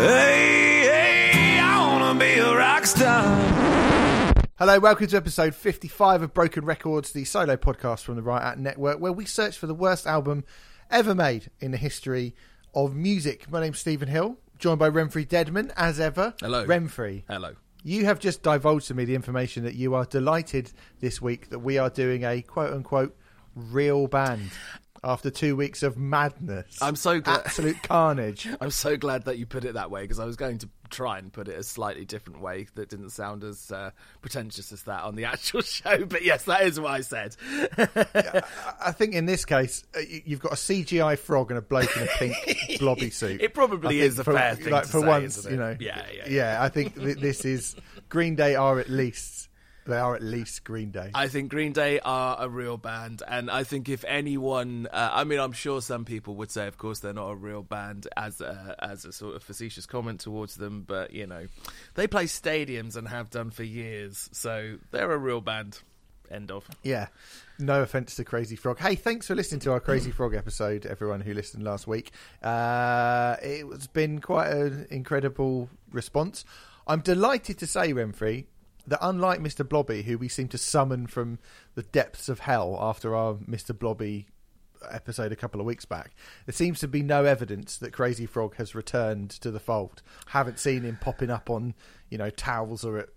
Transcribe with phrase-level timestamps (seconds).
[0.00, 0.82] Hey,
[1.32, 3.36] hey, I wanna be a rock star.
[4.56, 8.60] Hello, welcome to episode 55 of Broken Records, the solo podcast from the Right At
[8.60, 10.44] Network, where we search for the worst album
[10.88, 12.36] ever made in the history
[12.76, 13.50] of music.
[13.50, 16.32] My name's Stephen Hill, joined by Renfrey Deadman, as ever.
[16.38, 16.64] Hello.
[16.64, 17.24] Renfrey.
[17.28, 17.56] Hello.
[17.82, 21.58] You have just divulged to me the information that you are delighted this week that
[21.58, 23.16] we are doing a quote unquote
[23.56, 24.50] real band
[25.04, 26.78] after two weeks of madness.
[26.82, 27.42] I'm so glad.
[27.46, 28.48] Absolute carnage.
[28.60, 31.18] I'm so glad that you put it that way because I was going to try
[31.18, 33.90] and put it a slightly different way that didn't sound as uh,
[34.22, 36.04] pretentious as that on the actual show.
[36.04, 37.36] But yes, that is what I said.
[37.76, 41.94] I think in this case, uh, you- you've got a CGI frog and a bloke
[41.96, 42.36] in a pink
[42.78, 43.40] blobby suit.
[43.40, 45.76] It probably is a for, fair thing like, for say, once, you know.
[45.78, 46.62] Yeah, yeah, yeah.
[46.62, 47.76] I think th- this is
[48.08, 49.47] Green Day are at least
[49.88, 51.10] they are at least Green Day.
[51.14, 55.24] I think Green Day are a real band, and I think if anyone, uh, I
[55.24, 58.40] mean, I'm sure some people would say, of course, they're not a real band as
[58.40, 61.46] a, as a sort of facetious comment towards them, but you know,
[61.94, 65.80] they play stadiums and have done for years, so they're a real band.
[66.30, 66.68] End of.
[66.82, 67.06] Yeah.
[67.58, 68.78] No offense to Crazy Frog.
[68.78, 72.10] Hey, thanks for listening to our Crazy Frog episode, everyone who listened last week.
[72.42, 76.44] Uh, it's been quite an incredible response.
[76.86, 78.44] I'm delighted to say, Renfrey,
[78.88, 79.68] that unlike Mr.
[79.68, 81.38] Blobby, who we seem to summon from
[81.74, 83.78] the depths of hell after our Mr.
[83.78, 84.26] Blobby
[84.90, 86.12] episode a couple of weeks back,
[86.46, 90.02] there seems to be no evidence that Crazy Frog has returned to the fold.
[90.26, 91.74] Haven't seen him popping up on,
[92.10, 93.08] you know, towels or at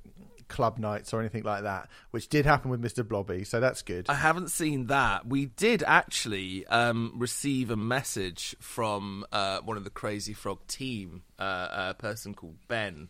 [0.51, 3.07] club nights or anything like that, which did happen with Mr.
[3.07, 4.07] Blobby, so that's good.
[4.09, 5.25] I haven't seen that.
[5.25, 11.23] We did actually um, receive a message from uh, one of the Crazy Frog team,
[11.39, 13.09] uh, a person called Ben,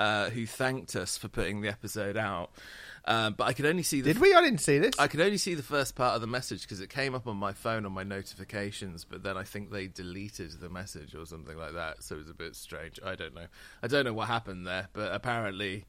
[0.00, 2.50] uh, who thanked us for putting the episode out.
[3.04, 4.34] Uh, but I could only see the Did we?
[4.34, 4.98] I didn't see this.
[4.98, 7.36] I could only see the first part of the message because it came up on
[7.36, 11.56] my phone on my notifications, but then I think they deleted the message or something
[11.56, 12.02] like that.
[12.02, 12.98] So it was a bit strange.
[13.04, 13.46] I don't know.
[13.82, 15.84] I don't know what happened there, but apparently.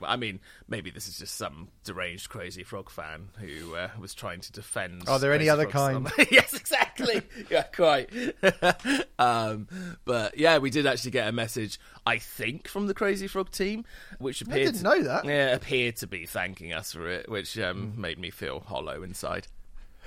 [0.00, 0.38] well, I mean,
[0.68, 5.08] maybe this is just some deranged crazy frog fan who uh, was trying to defend.
[5.08, 6.08] Are there any other kind?
[6.30, 6.85] yes, exactly.
[7.50, 8.10] yeah, quite.
[9.18, 9.68] um,
[10.04, 13.84] but yeah, we did actually get a message, I think, from the Crazy Frog team,
[14.18, 15.24] which appeared didn't know that.
[15.24, 19.48] Yeah, appeared to be thanking us for it, which um, made me feel hollow inside.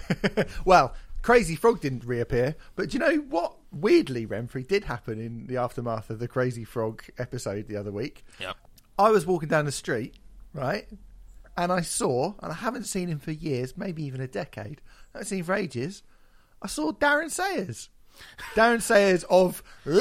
[0.65, 3.55] well, Crazy Frog didn't reappear, but do you know what?
[3.71, 8.23] Weirdly, Renfrey did happen in the aftermath of the Crazy Frog episode the other week.
[8.39, 8.53] Yeah.
[8.97, 10.15] I was walking down the street,
[10.53, 10.87] right,
[11.55, 14.81] and I saw, and I haven't seen him for years, maybe even a decade.
[15.13, 16.03] I haven't seen him for ages.
[16.61, 17.89] I saw Darren Sayers.
[18.53, 19.97] Darren Sayers of, and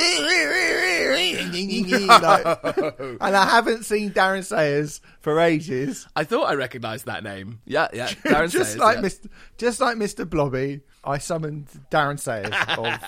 [3.37, 6.09] I haven't seen Darren Sayers for ages.
[6.17, 7.61] I thought I recognised that name.
[7.65, 8.09] Yeah, yeah.
[8.25, 8.53] Darren Sayers.
[8.53, 9.03] just Sayers, like yeah.
[9.03, 9.31] Mr.
[9.57, 10.29] Just like Mr.
[10.29, 13.01] Blobby, I summoned Darren Sayers of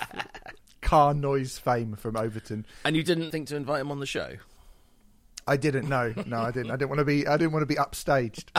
[0.81, 2.67] car noise fame from Overton.
[2.85, 4.37] And you didn't think to invite him on the show?
[5.47, 6.15] I didn't know.
[6.27, 6.71] No, I didn't.
[6.71, 7.27] I didn't want to be.
[7.27, 8.45] I didn't want to be upstaged.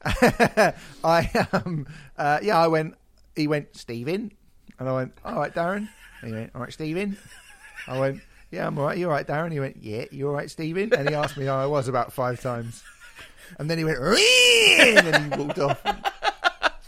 [1.04, 1.86] I um
[2.16, 2.58] uh, yeah.
[2.58, 2.94] I went.
[3.38, 4.32] He went Stephen,
[4.78, 5.12] and I went.
[5.24, 5.88] All right, Darren.
[6.20, 6.50] And he went.
[6.54, 7.16] All right, Stephen.
[7.86, 8.20] I went.
[8.50, 8.98] Yeah, I'm all right.
[8.98, 9.52] You're all right, Darren?
[9.52, 9.76] He went.
[9.80, 10.92] Yeah, you're all right, Stephen?
[10.92, 12.82] And he asked me how I was about five times,
[13.58, 13.98] and then he went.
[13.98, 15.82] and then he walked off.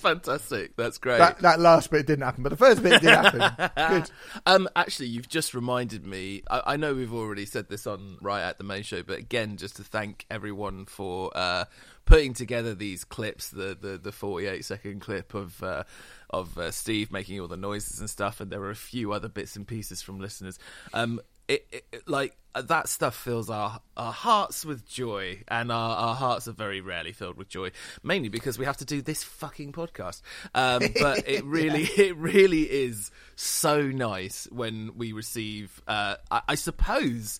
[0.00, 0.76] Fantastic.
[0.76, 1.18] That's great.
[1.18, 3.70] That that last bit didn't happen, but the first bit did happen.
[3.88, 4.10] Good.
[4.46, 6.42] Um, actually, you've just reminded me.
[6.50, 9.58] I, I know we've already said this on right at the main show, but again,
[9.58, 11.66] just to thank everyone for uh,
[12.06, 13.50] putting together these clips.
[13.50, 15.84] The the, the forty eight second clip of uh,
[16.30, 19.28] of uh, Steve making all the noises and stuff, and there were a few other
[19.28, 20.58] bits and pieces from listeners.
[20.94, 25.70] Um, it, it, it- like uh, that stuff fills our, our hearts with joy, and
[25.70, 27.70] our, our hearts are very rarely filled with joy,
[28.02, 30.22] mainly because we have to do this fucking podcast.
[30.54, 35.80] Um, but it really, it really is so nice when we receive.
[35.86, 37.38] Uh, I, I suppose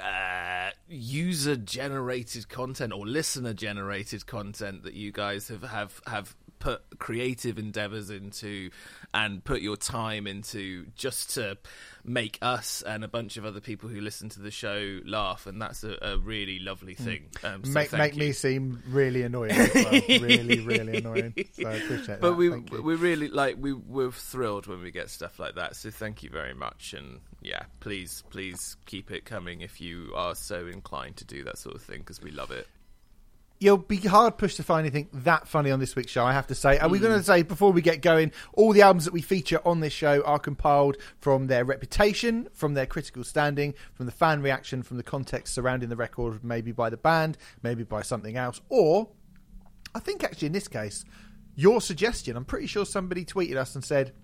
[0.00, 6.82] uh, user generated content or listener generated content that you guys have have have put
[6.98, 8.70] creative endeavors into
[9.12, 11.58] and put your time into just to
[12.04, 15.60] make us and a bunch of other people who listen to the show laugh, and
[15.60, 17.26] that's a, a really lovely thing.
[17.42, 18.20] Um, so make make you.
[18.20, 19.56] me seem really annoying.
[19.56, 20.02] Well.
[20.20, 21.34] really, really annoying.
[21.52, 22.36] So I appreciate but that.
[22.36, 25.74] we Thank we really like we we're thrilled when we get stuff like that.
[25.74, 30.34] So thank you very much, and yeah, please please keep it coming if you are
[30.34, 32.68] so inclined to do that sort of thing because we love it.
[33.62, 36.46] You'll be hard pushed to find anything that funny on this week's show, I have
[36.46, 36.78] to say.
[36.78, 37.04] Are we Hmm.
[37.04, 39.92] going to say, before we get going, all the albums that we feature on this
[39.92, 44.96] show are compiled from their reputation, from their critical standing, from the fan reaction, from
[44.96, 49.10] the context surrounding the record, maybe by the band, maybe by something else, or
[49.94, 51.04] I think actually in this case,
[51.54, 52.38] your suggestion.
[52.38, 54.14] I'm pretty sure somebody tweeted us and said,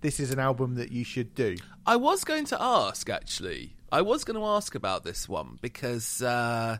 [0.00, 1.56] this is an album that you should do.
[1.84, 3.76] I was going to ask actually.
[3.92, 6.78] I was going to ask about this one because uh,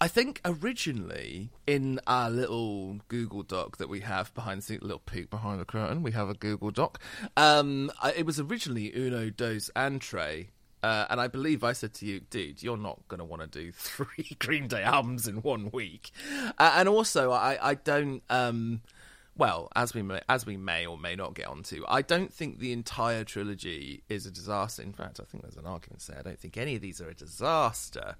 [0.00, 5.30] I think originally in our little Google Doc that we have behind the little peek
[5.30, 7.00] behind the curtain, we have a Google Doc.
[7.36, 10.48] Um, it was originally Uno Dos Entre.
[10.82, 13.48] Uh, and I believe I said to you, dude, you're not going to want to
[13.48, 16.10] do three Green Day albums in one week.
[16.58, 18.22] Uh, and also, I, I don't.
[18.28, 18.82] Um,
[19.36, 22.58] well, as we may, as we may or may not get onto, I don't think
[22.58, 24.82] the entire trilogy is a disaster.
[24.82, 27.00] In fact, I think there's an argument to say I don't think any of these
[27.00, 28.16] are a disaster.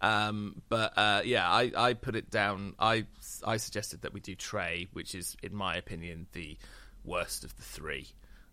[0.00, 2.74] Um, but uh, yeah, I, I put it down.
[2.78, 3.06] I
[3.44, 6.56] I suggested that we do Tré, which is, in my opinion, the
[7.04, 8.08] worst of the three.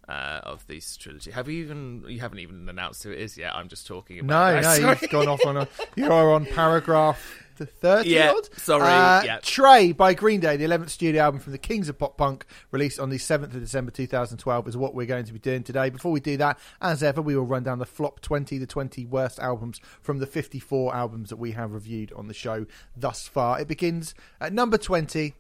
[0.09, 2.03] Uh, of this trilogy, have you even?
[2.07, 3.55] You haven't even announced who it is yet.
[3.55, 4.55] I'm just talking about.
[4.55, 4.97] No, no, Sorry.
[5.01, 5.67] you've gone off on a.
[5.95, 7.23] You are on paragraph
[7.57, 8.09] the thirty.
[8.09, 8.49] Yeah, odd?
[8.57, 9.37] sorry, Uh, yeah.
[9.41, 12.99] Tré by Green Day, the eleventh studio album from the Kings of Pop Punk, released
[12.99, 15.61] on the seventh of December two thousand twelve, is what we're going to be doing
[15.61, 15.91] today.
[15.91, 19.05] Before we do that, as ever, we will run down the flop twenty, the twenty
[19.05, 22.65] worst albums from the fifty-four albums that we have reviewed on the show
[22.97, 23.61] thus far.
[23.61, 25.35] It begins at number twenty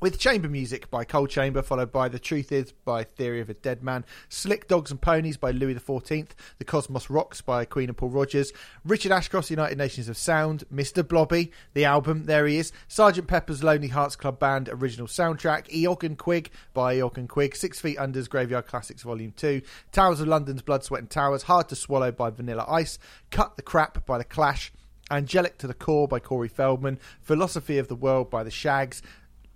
[0.00, 3.54] with Chamber Music by Coal Chamber, followed by The Truth Is by Theory of a
[3.54, 7.96] Dead Man, Slick Dogs and Ponies by Louis XIV, The Cosmos Rocks by Queen and
[7.96, 8.52] Paul Rodgers,
[8.82, 11.06] Richard Ashcroft's United Nations of Sound, Mr.
[11.06, 16.02] Blobby, the album, there he is, Sergeant Pepper's Lonely Hearts Club Band original soundtrack, Eog
[16.02, 19.60] and Quig by Eog and Quig, Six Feet Under's Graveyard Classics Volume 2,
[19.92, 22.98] Towers of London's Blood, Sweat and Towers, Hard to Swallow by Vanilla Ice,
[23.30, 24.72] Cut the Crap by The Clash,
[25.10, 29.02] Angelic to the Core by Corey Feldman, Philosophy of the World by The Shaggs,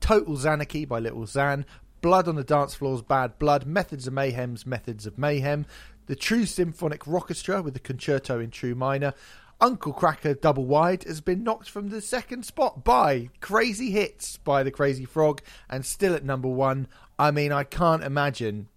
[0.05, 1.65] Total Xanarchy by Little Xan,
[2.03, 5.65] Blood on the Dance Floor's Bad Blood, Methods of Mayhem's Methods of Mayhem,
[6.09, 9.15] The True Symphonic Orchestra with the concerto in true minor,
[9.63, 14.63] Uncle Kracker Double Wide has been knocked from the second spot by Crazy Hits by
[14.63, 15.41] the Crazy Frog
[15.71, 16.87] and still at number one.
[17.19, 18.69] I mean, I can't imagine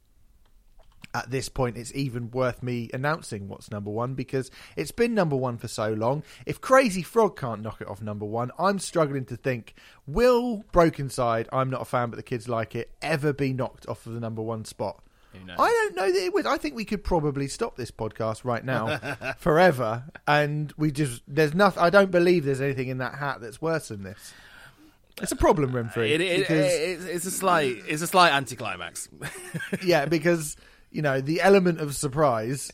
[1.18, 5.36] at this point it's even worth me announcing what's number one because it's been number
[5.36, 6.24] one for so long.
[6.46, 9.74] If Crazy Frog can't knock it off number one, I'm struggling to think
[10.06, 14.06] will Brokencyde, I'm not a fan but the kids like it, ever be knocked off
[14.06, 15.04] of the number one spot?
[15.58, 16.48] I don't know that it would.
[16.48, 18.98] I think we could probably stop this podcast right now
[19.38, 21.84] forever, and we just there's nothing.
[21.84, 24.34] I don't believe there's anything in that hat that's worse than this.
[25.22, 26.12] It's a problem, Renfrey.
[26.12, 29.10] It, it, it's, it's a slight, it's a slight anticlimax.
[29.84, 30.56] yeah, because
[30.98, 32.72] you know the element of surprise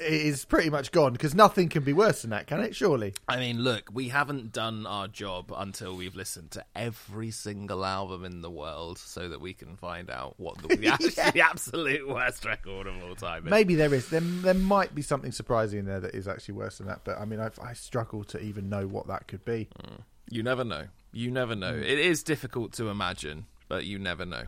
[0.00, 2.76] is pretty much gone because nothing can be worse than that, can it?
[2.76, 3.14] Surely.
[3.26, 8.24] I mean, look, we haven't done our job until we've listened to every single album
[8.24, 12.44] in the world, so that we can find out what the, the, the absolute worst
[12.44, 13.50] record of all time is.
[13.50, 14.08] Maybe there is.
[14.08, 17.00] There, there might be something surprising in there that is actually worse than that.
[17.02, 19.68] But I mean, I, I struggle to even know what that could be.
[19.82, 20.02] Mm.
[20.30, 20.84] You never know.
[21.10, 21.72] You never know.
[21.72, 21.82] Mm.
[21.82, 24.44] It is difficult to imagine, but you never know.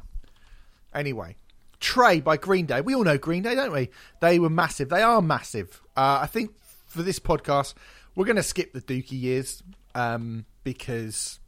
[0.95, 1.35] Anyway,
[1.81, 2.81] Tré by Green Day.
[2.81, 3.91] We all know Green Day, don't we?
[4.21, 4.89] They were massive.
[4.89, 5.81] They are massive.
[5.97, 6.53] Uh, I think
[6.87, 7.75] for this podcast,
[8.15, 9.63] we're going to skip the Dookie years
[9.95, 11.40] um, because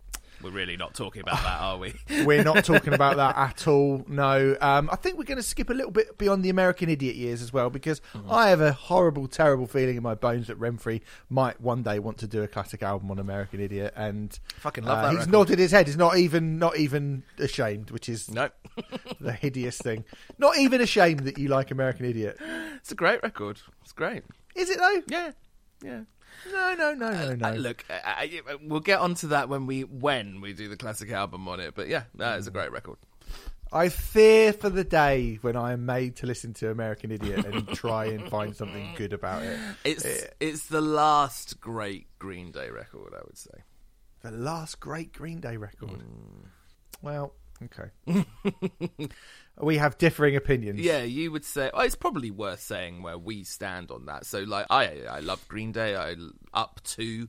[0.43, 1.95] We're really not talking about that, are we?
[2.25, 4.05] we're not talking about that at all.
[4.09, 7.15] No, um, I think we're going to skip a little bit beyond the American Idiot
[7.15, 11.03] years as well because I have a horrible, terrible feeling in my bones that Renfrey
[11.31, 14.99] might one day want to do a classic album on American Idiot, and Fucking love
[14.99, 15.33] uh, that He's record.
[15.33, 15.87] nodded his head.
[15.87, 18.51] He's not even not even ashamed, which is no.
[19.21, 20.05] the hideous thing.
[20.39, 22.39] Not even ashamed that you like American Idiot.
[22.77, 23.61] it's a great record.
[23.83, 24.25] It's great.
[24.55, 25.03] Is it though?
[25.09, 25.31] Yeah.
[25.85, 26.01] Yeah.
[26.51, 27.49] No, no, no, no, no.
[27.49, 31.11] Uh, look, uh, uh, we'll get onto that when we when we do the classic
[31.11, 31.75] album on it.
[31.75, 32.99] But yeah, that is a great record.
[33.73, 37.67] I fear for the day when I am made to listen to American Idiot and
[37.69, 39.59] try and find something good about it.
[39.85, 40.05] It's
[40.41, 43.63] it's the last great Green Day record, I would say.
[44.21, 46.03] The last great Green Day record.
[46.03, 46.49] Hmm.
[47.01, 48.25] Well, okay.
[49.61, 50.81] we have differing opinions.
[50.81, 51.71] Yeah, you would say.
[51.73, 54.27] Oh, it's probably worth saying where we stand on that.
[54.27, 55.97] So, like, I I love Green Day.
[55.97, 56.17] I
[56.55, 57.29] up to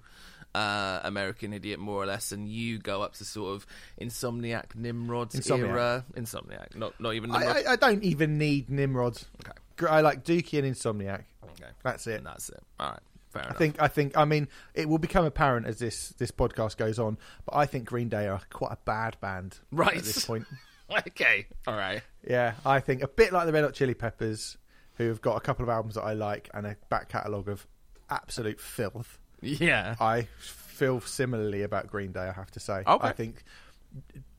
[0.55, 3.65] uh, American Idiot, more or less, and you go up to sort of
[3.99, 5.59] Insomniac, Nimrod Insomniac.
[5.69, 6.05] era.
[6.15, 7.57] Insomniac, not not even Nimrod.
[7.65, 9.17] I, I, I don't even need Nimrod.
[9.45, 9.87] Okay.
[9.89, 11.23] I like Dookie and Insomniac.
[11.43, 12.17] okay, That's it.
[12.17, 12.61] and that's it.
[12.79, 12.99] All right,
[13.33, 13.57] fair I enough.
[13.57, 13.81] think.
[13.81, 14.17] I think.
[14.17, 17.17] I mean, it will become apparent as this this podcast goes on.
[17.45, 19.97] But I think Green Day are quite a bad band Right.
[19.97, 20.45] at this point.
[21.07, 22.01] okay, all right.
[22.27, 24.57] Yeah, I think a bit like the Red Hot Chili Peppers,
[24.95, 27.67] who have got a couple of albums that I like and a back catalogue of
[28.09, 29.19] absolute filth.
[29.41, 29.95] Yeah.
[29.99, 32.21] I feel similarly about Green Day.
[32.27, 32.83] I have to say.
[32.87, 33.07] Okay.
[33.07, 33.43] I think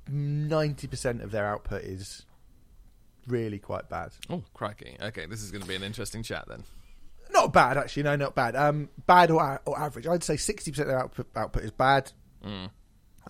[0.09, 2.25] ninety percent of their output is
[3.27, 4.11] really quite bad.
[4.31, 4.97] Oh, crikey.
[5.01, 6.65] Okay, this is going to be an interesting chat then.
[7.45, 8.05] Not bad, actually.
[8.05, 8.57] No, not bad.
[8.57, 10.07] Um, bad or, or average.
[10.07, 12.11] I'd say sixty percent of their output, output is bad.
[12.45, 12.71] Mm.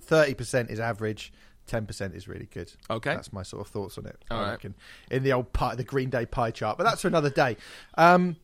[0.00, 1.32] Thirty percent is average.
[1.66, 2.72] Ten percent is really good.
[2.88, 3.14] Okay.
[3.14, 4.24] that's my sort of thoughts on it.
[4.30, 4.50] All I right.
[4.52, 4.74] reckon
[5.10, 7.56] in the old pie, the Green Day pie chart, but that's for another day.
[7.96, 8.36] Um,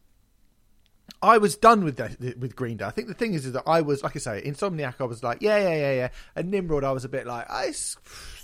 [1.22, 2.86] I was done with that, with Green Day.
[2.86, 4.94] I think the thing is, is that I was, like I say, Insomniac.
[5.00, 6.08] I was like, yeah, yeah, yeah, yeah.
[6.34, 7.96] And Nimrod, I was a bit like, oh, it's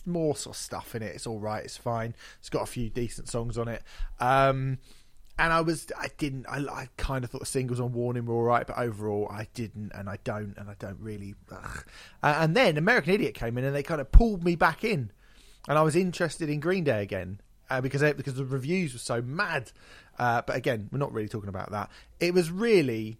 [0.04, 1.14] more sort of stuff in it.
[1.14, 1.64] It's all right.
[1.64, 2.14] It's fine.
[2.38, 3.82] It's got a few decent songs on it.
[4.20, 4.78] Um,
[5.38, 8.34] and I was, I didn't, I, I kind of thought the singles on Warning were
[8.34, 11.34] all right, but overall, I didn't, and I don't, and I don't really.
[12.22, 15.10] And then American Idiot came in, and they kind of pulled me back in,
[15.68, 18.98] and I was interested in Green Day again uh, because they, because the reviews were
[18.98, 19.72] so mad.
[20.18, 21.90] Uh, but again, we're not really talking about that.
[22.20, 23.18] It was really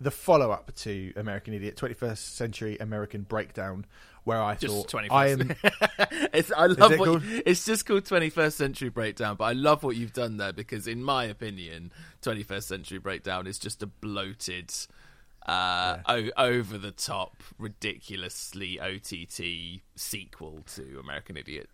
[0.00, 3.84] the follow up to American Idiot, 21st Century American Breakdown,
[4.24, 5.10] where I Just thought 21st.
[5.10, 5.54] I am.
[6.34, 7.22] it's, I love it what called?
[7.24, 10.86] you- it's just called 21st Century Breakdown, but I love what you've done there because,
[10.86, 11.90] in my opinion,
[12.22, 14.72] 21st Century Breakdown is just a bloated,
[15.46, 21.70] uh, o- over the top, ridiculously OTT sequel to American Idiot.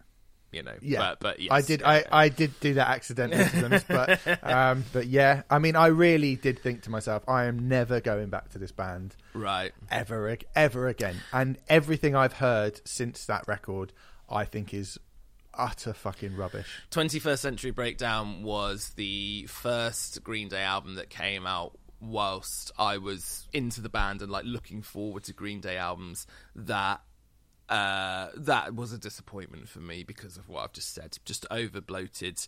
[0.56, 1.80] You know, Yeah, but, but yes, I did.
[1.80, 2.04] yeah, I, yeah.
[2.10, 3.88] I did do that accidentally, to be honest.
[3.88, 8.00] But um, but yeah, I mean, I really did think to myself, I am never
[8.00, 9.72] going back to this band right.
[9.90, 11.16] ever, ever again.
[11.32, 13.92] And everything I've heard since that record,
[14.28, 14.98] I think is
[15.54, 16.82] utter fucking rubbish.
[16.90, 23.48] 21st Century Breakdown was the first Green Day album that came out whilst I was
[23.52, 27.00] into the band and like looking forward to Green Day albums that
[27.68, 31.18] uh, that was a disappointment for me because of what I've just said.
[31.24, 32.38] Just over bloated,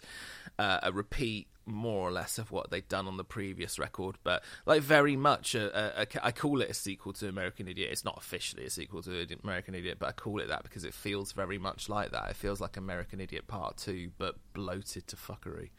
[0.59, 4.43] uh, a repeat more or less of what they'd done on the previous record, but
[4.65, 5.55] like very much.
[5.55, 7.91] A, a, a, I call it a sequel to American Idiot.
[7.93, 10.95] It's not officially a sequel to American Idiot, but I call it that because it
[10.95, 12.31] feels very much like that.
[12.31, 15.71] It feels like American Idiot Part Two, but bloated to fuckery.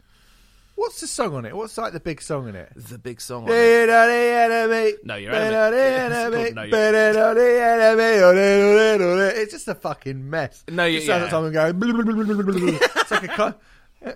[0.79, 1.53] What's the song on it?
[1.53, 2.71] What's like the big song in it?
[2.73, 3.53] The big song on it.
[3.53, 5.83] No, you're enemy.
[6.53, 6.79] No, You're-
[9.41, 10.63] It's just a fucking mess.
[10.69, 11.67] No, it you- just sounds like yeah.
[11.71, 12.79] someone going.
[12.95, 13.27] It's like a.
[13.27, 13.55] co-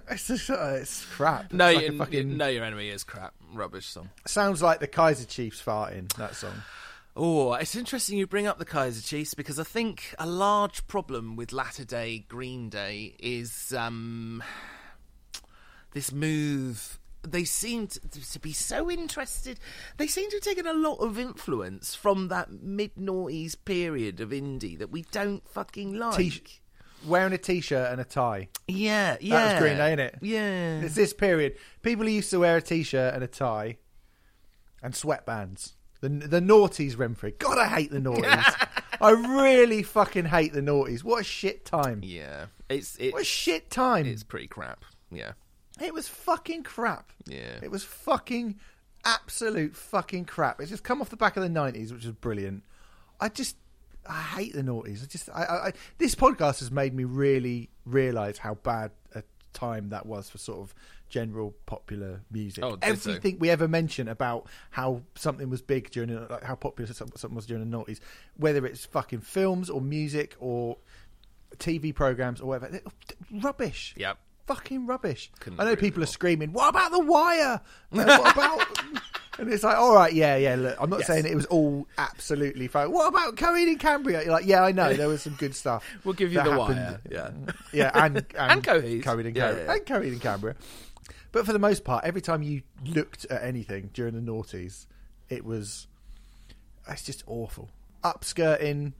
[0.10, 1.52] It's just, uh, it's crap.
[1.52, 3.34] No, it's like you, a fucking, no, your enemy is crap.
[3.54, 4.10] Rubbish song.
[4.26, 6.12] sounds like the Kaiser Chiefs farting.
[6.14, 6.54] That song.
[7.16, 11.36] Oh, it's interesting you bring up the Kaiser Chiefs because I think a large problem
[11.36, 14.42] with latter day Green Day is um,
[15.94, 17.00] this move.
[17.26, 19.58] They seemed to, be so interested.
[19.96, 24.32] They seem to have taken a lot of influence from that mid noughties period of
[24.32, 26.18] indie that we don't fucking like.
[26.18, 26.42] T-
[27.06, 28.50] wearing a t-shirt and a tie.
[28.68, 29.36] yeah, yeah.
[29.36, 30.18] That was Green Day, innit?
[30.22, 30.82] Yeah.
[30.82, 31.58] It's this period.
[31.82, 33.78] People used to wear a t-shirt and a tie
[34.82, 35.74] and sweatbands.
[36.02, 37.38] The the noughties, Renfrey.
[37.38, 38.68] God, I hate the noughties.
[39.02, 41.04] I really fucking hate the noughties.
[41.04, 42.02] What a shit time.
[42.04, 42.48] yeah.
[42.70, 44.06] It's it, What a shit time.
[44.06, 44.84] it's pretty crap.
[45.12, 45.34] Yeah.
[45.82, 47.12] It was fucking crap.
[47.26, 47.60] Yeah.
[47.62, 48.60] It was fucking
[49.06, 50.62] absolute fucking crap.
[50.62, 52.64] It's just come off the back of the nineties, which is brilliant.
[53.20, 53.58] I just
[54.08, 55.04] I hate the noughties.
[55.04, 59.24] I just I, I, I this podcast has made me really realise how bad a
[59.54, 60.74] time that was for sort of
[61.10, 62.64] general popular music.
[62.64, 62.78] Oh.
[62.82, 67.36] Everything we ever mention about how something was big during like how popular something something
[67.36, 68.00] was during the noughties,
[68.38, 70.78] whether it's fucking films or music or
[71.58, 72.80] TV programs or whatever,
[73.32, 74.18] rubbish Yep.
[74.48, 75.32] Fucking rubbish.
[75.40, 76.04] Couldn't I know people more.
[76.04, 77.62] are screaming, "What about the Wire?
[77.90, 78.68] What about?"
[79.40, 80.56] and it's like, all right, yeah, yeah.
[80.56, 81.08] Look, I'm not Yes.
[81.08, 82.92] saying it was all absolutely fine.
[82.92, 84.22] What about Coheed and Cambria?
[84.24, 85.84] You're like, yeah, I know there was some good stuff.
[86.04, 86.78] We'll give you the happened.
[86.78, 87.02] wire.
[87.10, 87.30] Yeah.
[87.74, 89.04] yeah, and and, And Coheed.
[89.04, 89.74] Coheed and Yeah, Cambria, yeah.
[89.74, 90.56] and Coheed and Cambria.
[91.32, 94.86] But for the most part, every time you looked at anything during the noughties,
[95.30, 95.88] it was
[96.88, 97.70] it's just awful.
[98.04, 98.94] Upskirting,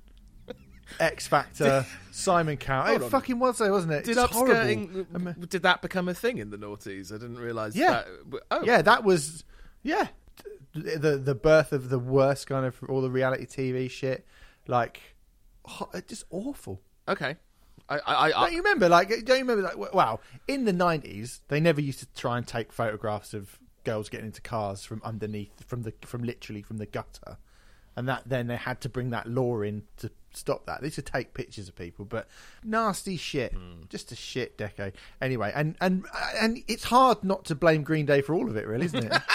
[1.00, 2.96] X Factor, Simon Cowell.
[2.96, 3.10] It on.
[3.10, 4.04] fucking was there, wasn't it?
[4.06, 4.56] Did It's horrible.
[4.56, 5.06] upskirting?
[5.16, 7.12] Um, did that become a thing in the noughties?
[7.12, 7.76] I didn't realise.
[7.76, 8.04] Yeah.
[8.32, 9.44] That, oh, Yeah, that was
[9.84, 10.08] yeah
[10.74, 14.26] the the birth of the worst kind of all the reality TV shit.
[14.68, 15.02] Like,
[15.66, 16.82] ho- just awful.
[17.08, 17.36] Okay.
[17.90, 18.88] I, I, I, Don't you remember?
[18.90, 19.62] Like, don't you remember?
[19.62, 24.08] Like, wow, in the nineties, they never used to try and take photographs of girls
[24.08, 27.38] getting into cars from underneath, from the from literally from the gutter.
[27.98, 30.82] and that then they had to bring that law in to stop that.
[30.82, 32.28] They used to take pictures of people, but
[32.64, 33.84] nasty shit, hmm.
[33.90, 34.92] just a shit deco.
[35.22, 36.06] Anyway, and and
[36.40, 39.14] and it's hard not to blame Green Day for all of it, really, isn't it?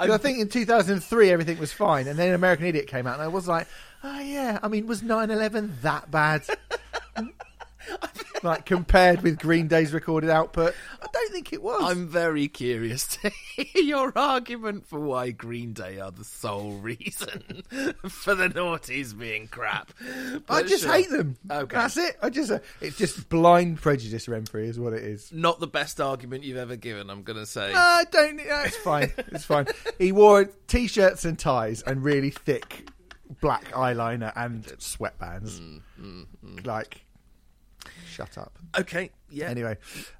[0.00, 3.28] I think in 2003 everything was fine, and then American Idiot came out, and I
[3.28, 3.66] was like,
[4.02, 4.58] oh yeah.
[4.62, 6.42] I mean, was 9/11 that bad?
[8.42, 10.74] like compared with Green Day's recorded output,
[11.40, 11.80] think it was.
[11.82, 17.62] I'm very curious to hear your argument for why Green Day are the sole reason
[18.08, 19.92] for the noughties being crap.
[20.48, 20.92] I just sure.
[20.92, 21.36] hate them.
[21.50, 21.76] Okay.
[21.76, 22.18] That's it.
[22.22, 24.26] I just uh, it's just blind prejudice.
[24.26, 25.32] Renfrey is what it is.
[25.32, 27.72] Not the best argument you've ever given, I'm going to say.
[27.74, 28.38] I don't.
[28.40, 29.12] Uh, it's fine.
[29.28, 29.66] It's fine.
[29.98, 32.88] He wore t-shirts and ties and really thick
[33.40, 35.60] black eyeliner and sweatbands.
[36.00, 37.06] Mm, Like,
[38.10, 38.58] shut up.
[38.78, 39.48] okay, yeah.
[39.48, 39.76] Anyway,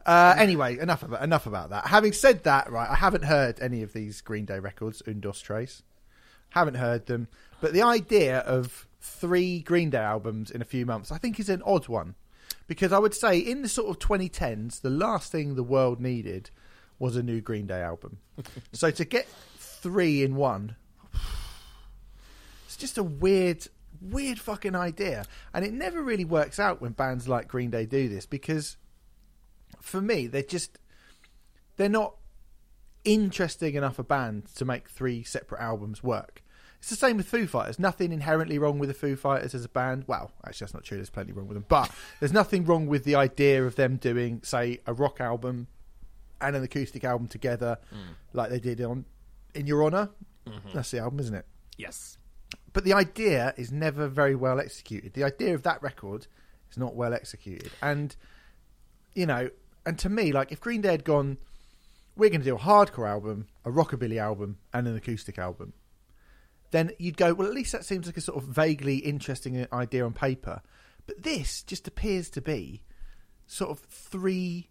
[0.07, 1.87] uh, anyway, enough about enough about that.
[1.87, 5.83] Having said that, right, I haven't heard any of these Green Day records, Undos Trace.
[6.51, 7.29] Haven't heard them,
[7.61, 11.49] but the idea of three Green Day albums in a few months, I think, is
[11.49, 12.15] an odd one,
[12.67, 16.51] because I would say in the sort of 2010s, the last thing the world needed
[16.99, 18.19] was a new Green Day album.
[18.73, 19.27] so to get
[19.59, 20.77] three in one,
[22.67, 23.67] it's just a weird,
[24.01, 28.09] weird fucking idea, and it never really works out when bands like Green Day do
[28.09, 28.77] this because
[29.81, 30.79] for me, they're just
[31.77, 32.15] they're not
[33.05, 36.43] interesting enough a band to make three separate albums work.
[36.79, 37.79] It's the same with Foo Fighters.
[37.79, 40.05] Nothing inherently wrong with the Foo Fighters as a band.
[40.07, 40.97] Well, actually, that's not true.
[40.97, 41.91] There's plenty wrong with them, but
[42.21, 45.67] there's nothing wrong with the idea of them doing, say, a rock album
[46.41, 48.15] and an acoustic album together, mm.
[48.33, 49.05] like they did on
[49.55, 50.09] "In Your Honor."
[50.47, 50.71] Mm-hmm.
[50.73, 51.47] That's the album, isn't it?
[51.77, 52.17] Yes.
[52.73, 55.15] But the idea is never very well executed.
[55.15, 56.27] The idea of that record
[56.71, 58.15] is not well executed, and
[59.15, 59.51] you know,
[59.85, 61.39] and to me, like if Green Day had gone,
[62.17, 65.73] we're going to do a hardcore album, a rockabilly album, and an acoustic album,
[66.71, 69.67] then you'd go, well, at least that seems like a sort of vaguely interesting uh,
[69.73, 70.63] idea on paper.
[71.07, 72.83] But this just appears to be
[73.47, 74.69] sort of three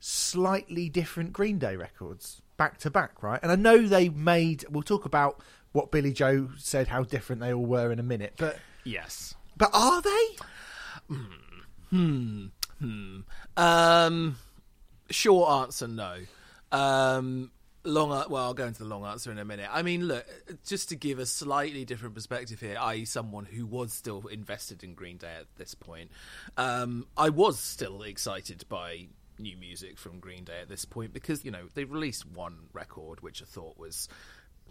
[0.00, 3.40] slightly different Green Day records back to back, right?
[3.42, 4.64] And I know they made.
[4.70, 8.34] We'll talk about what Billie Joe said, how different they all were in a minute.
[8.36, 9.34] But Yes.
[9.56, 10.36] but are they?
[11.08, 11.24] Hmm.
[11.90, 12.46] Hmm.
[12.78, 13.20] hmm.
[13.56, 14.36] Um,
[15.10, 16.16] short answer, no.
[16.72, 17.50] Um,
[17.84, 19.68] long, well, I'll go into the long answer in a minute.
[19.70, 20.26] I mean, look,
[20.66, 24.94] just to give a slightly different perspective here, i.e., someone who was still invested in
[24.94, 26.10] Green Day at this point,
[26.56, 31.44] um, I was still excited by new music from Green Day at this point because
[31.44, 34.08] you know they released one record which I thought was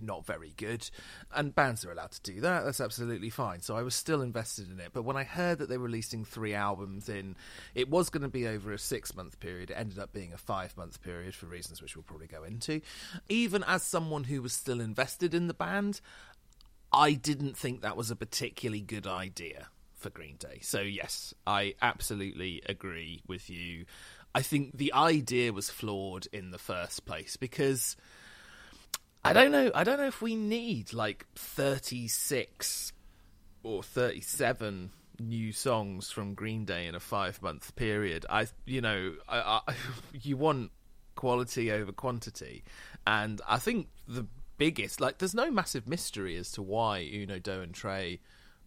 [0.01, 0.89] not very good.
[1.33, 2.65] And bands are allowed to do that.
[2.65, 3.61] That's absolutely fine.
[3.61, 4.91] So I was still invested in it.
[4.93, 7.35] But when I heard that they were releasing three albums in,
[7.75, 9.71] it was going to be over a six month period.
[9.71, 12.81] It ended up being a five month period for reasons which we'll probably go into.
[13.29, 16.01] Even as someone who was still invested in the band,
[16.91, 20.59] I didn't think that was a particularly good idea for Green Day.
[20.61, 23.85] So, yes, I absolutely agree with you.
[24.33, 27.97] I think the idea was flawed in the first place because
[29.27, 29.71] I don't know.
[29.75, 32.93] I don't know if we need like 36
[33.61, 38.25] or 37 new songs from Green Day in a five month period.
[38.29, 39.73] I, you know, I, I,
[40.21, 40.71] you want
[41.15, 42.63] quality over quantity,
[43.05, 47.63] and I think the biggest, like, there's no massive mystery as to why Uno, Dos,
[47.63, 48.19] and Tré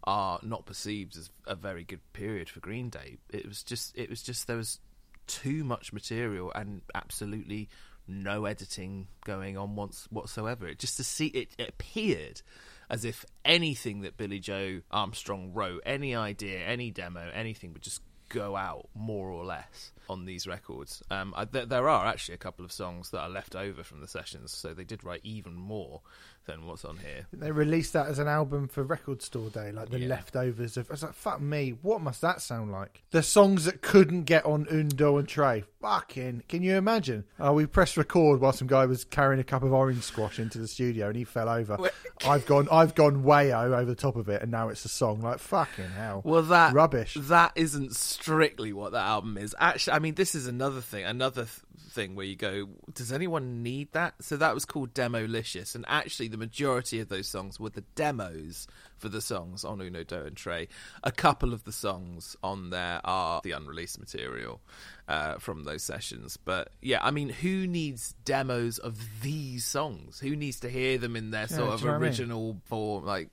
[0.05, 3.17] are not perceived as a very good period for Green Day.
[3.31, 4.79] It was just, it was just there was
[5.27, 7.69] too much material and absolutely
[8.11, 10.67] no editing going on once whatsoever.
[10.67, 12.43] It just to see it, it appeared
[12.91, 18.03] as if anything that Billie Joe Armstrong wrote, any idea, any demo, anything would just
[18.29, 21.03] go out more or less on these records.
[21.11, 24.01] Um, I, th- there are actually a couple of songs that are left over from
[24.01, 26.01] the sessions, so they did write even more
[26.47, 27.27] than what's on here.
[27.33, 30.09] They released that as an album for Record Store Day, like the Yeah.
[30.09, 30.91] leftovers of.
[30.91, 33.03] I was like, fuck me, what must that sound like?
[33.11, 35.65] The songs that couldn't get on Undo and Tré.
[35.81, 37.25] Fucking, can you imagine?
[37.39, 40.59] Oh, we pressed record while some guy was carrying a cup of orange squash into
[40.59, 41.79] the studio and he fell over.
[42.27, 45.21] I've gone, I've gone way over the top of it, and now it's a song.
[45.21, 46.23] Like fucking hell.
[46.25, 47.17] Well, that rubbish.
[47.19, 49.55] That isn't strictly what that album is.
[49.59, 51.05] Actually, I mean, this is another thing.
[51.05, 54.15] Another th- thing where you go, does anyone need that?
[54.21, 58.67] So that was called Demolicious, and actually, the majority of those songs were the demos
[58.97, 60.69] for the songs on Uno, Dos, and Tré.
[61.03, 64.61] A couple of the songs on there are the unreleased material
[65.09, 66.37] uh, from those sessions.
[66.37, 70.21] But yeah, I mean, who needs demos of these songs?
[70.21, 72.03] Who needs to hear them in their sort do of what I mean?
[72.03, 73.05] original form?
[73.05, 73.31] Like,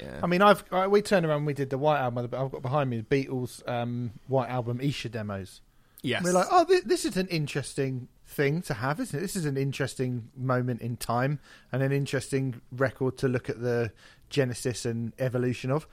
[0.00, 0.20] yeah.
[0.22, 1.44] I mean, I've I, we turned around.
[1.44, 2.26] We did the White album.
[2.26, 5.60] But I've got behind me the Beatles um, White album Isha demos.
[6.06, 6.22] Yes.
[6.22, 9.20] We're like, oh, this, this is an interesting thing to have, isn't it?
[9.20, 11.40] This is an interesting moment in time
[11.72, 13.92] and an interesting record to look at the
[14.30, 15.86] genesis and evolution of.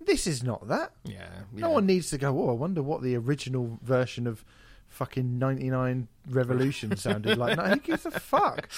[0.00, 0.92] This is not that.
[1.04, 4.44] yeah, No one needs to go, oh, I wonder what the original version of
[4.88, 7.56] fucking 99 Revolution sounded like.
[7.56, 8.70] No, who gives a fuck?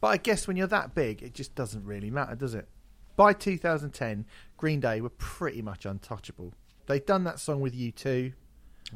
[0.00, 2.68] But I guess when you're that big, it just doesn't really matter, does it?
[3.16, 6.52] By 2010, Green Day were pretty much untouchable.
[6.86, 8.32] They'd done that song with U2,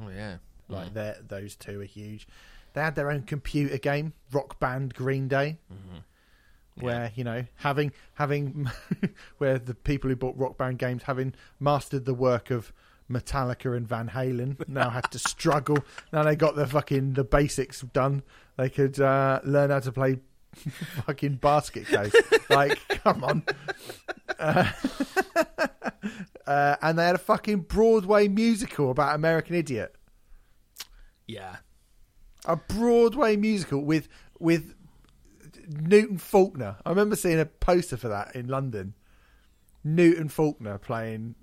[0.02, 0.36] Oh yeah.
[0.68, 2.26] Like they're- those two are huge.
[2.72, 5.58] They had their own computer game, Rock Band Green Day,
[6.80, 8.68] where you know having having
[9.38, 12.72] where the people who bought Rock Band games having mastered the work of
[13.08, 15.78] Metallica and Van Halen now had to struggle.
[16.12, 18.22] Now they got the fucking the basics done.
[18.56, 20.18] They could uh, learn how to play
[21.06, 22.12] fucking basket case.
[22.50, 23.42] like, come on.
[24.38, 24.70] Uh,
[26.46, 29.94] uh, and they had a fucking Broadway musical about American Idiot
[31.26, 31.56] Yeah.
[32.44, 34.08] a Broadway musical with
[34.38, 34.74] with
[35.68, 36.76] Newton Faulkner.
[36.84, 38.94] I remember seeing a poster for that in London.
[39.82, 41.34] Newton Faulkner playing.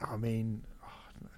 [0.00, 1.28] I mean, oh,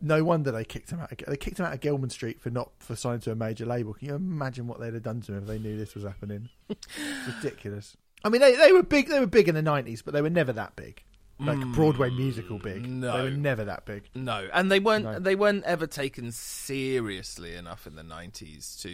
[0.00, 1.12] no wonder they kicked him out.
[1.12, 3.66] Of, they kicked him out of Gilman Street for not for signing to a major
[3.66, 3.94] label.
[3.94, 6.48] Can you imagine what they'd have done to him if they knew this was happening?
[7.42, 7.96] Ridiculous.
[8.24, 9.08] I mean, they they were big.
[9.08, 11.02] They were big in the nineties, but they were never that big.
[11.38, 12.88] Like Broadway musical big.
[12.88, 13.16] no.
[13.16, 14.08] they were never that big.
[14.14, 15.04] No, and they weren't.
[15.04, 15.18] No.
[15.18, 18.92] They weren't ever taken seriously enough in the nineties to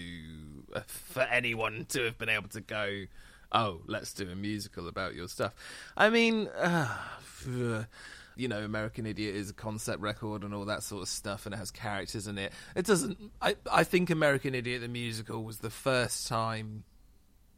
[0.74, 3.04] uh, for anyone to have been able to go.
[3.52, 5.54] Oh, let's do a musical about your stuff.
[5.96, 6.96] I mean, uh,
[8.36, 11.54] you know, American Idiot is a concept record and all that sort of stuff, and
[11.54, 12.52] it has characters in it.
[12.74, 13.18] It doesn't.
[13.42, 16.84] I I think American Idiot the musical was the first time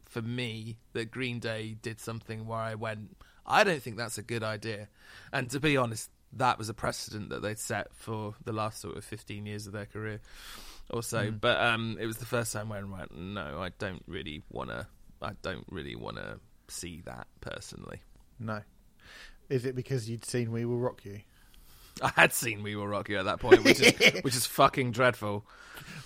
[0.03, 4.23] for me that Green Day did something where I went, I don't think that's a
[4.23, 4.87] good idea.
[5.31, 8.97] And to be honest, that was a precedent that they'd set for the last sort
[8.97, 10.19] of 15 years of their career
[10.89, 11.31] or so.
[11.31, 14.69] But um, it was the first time where I went, no, I don't really want
[14.69, 14.87] to.
[15.21, 18.01] I don't really want to see that personally.
[18.39, 18.61] No.
[19.49, 21.21] Is it because you'd seen We Will Rock You?
[22.01, 24.91] I had seen We Will Rock You at that point, which is which is fucking
[24.91, 25.45] dreadful.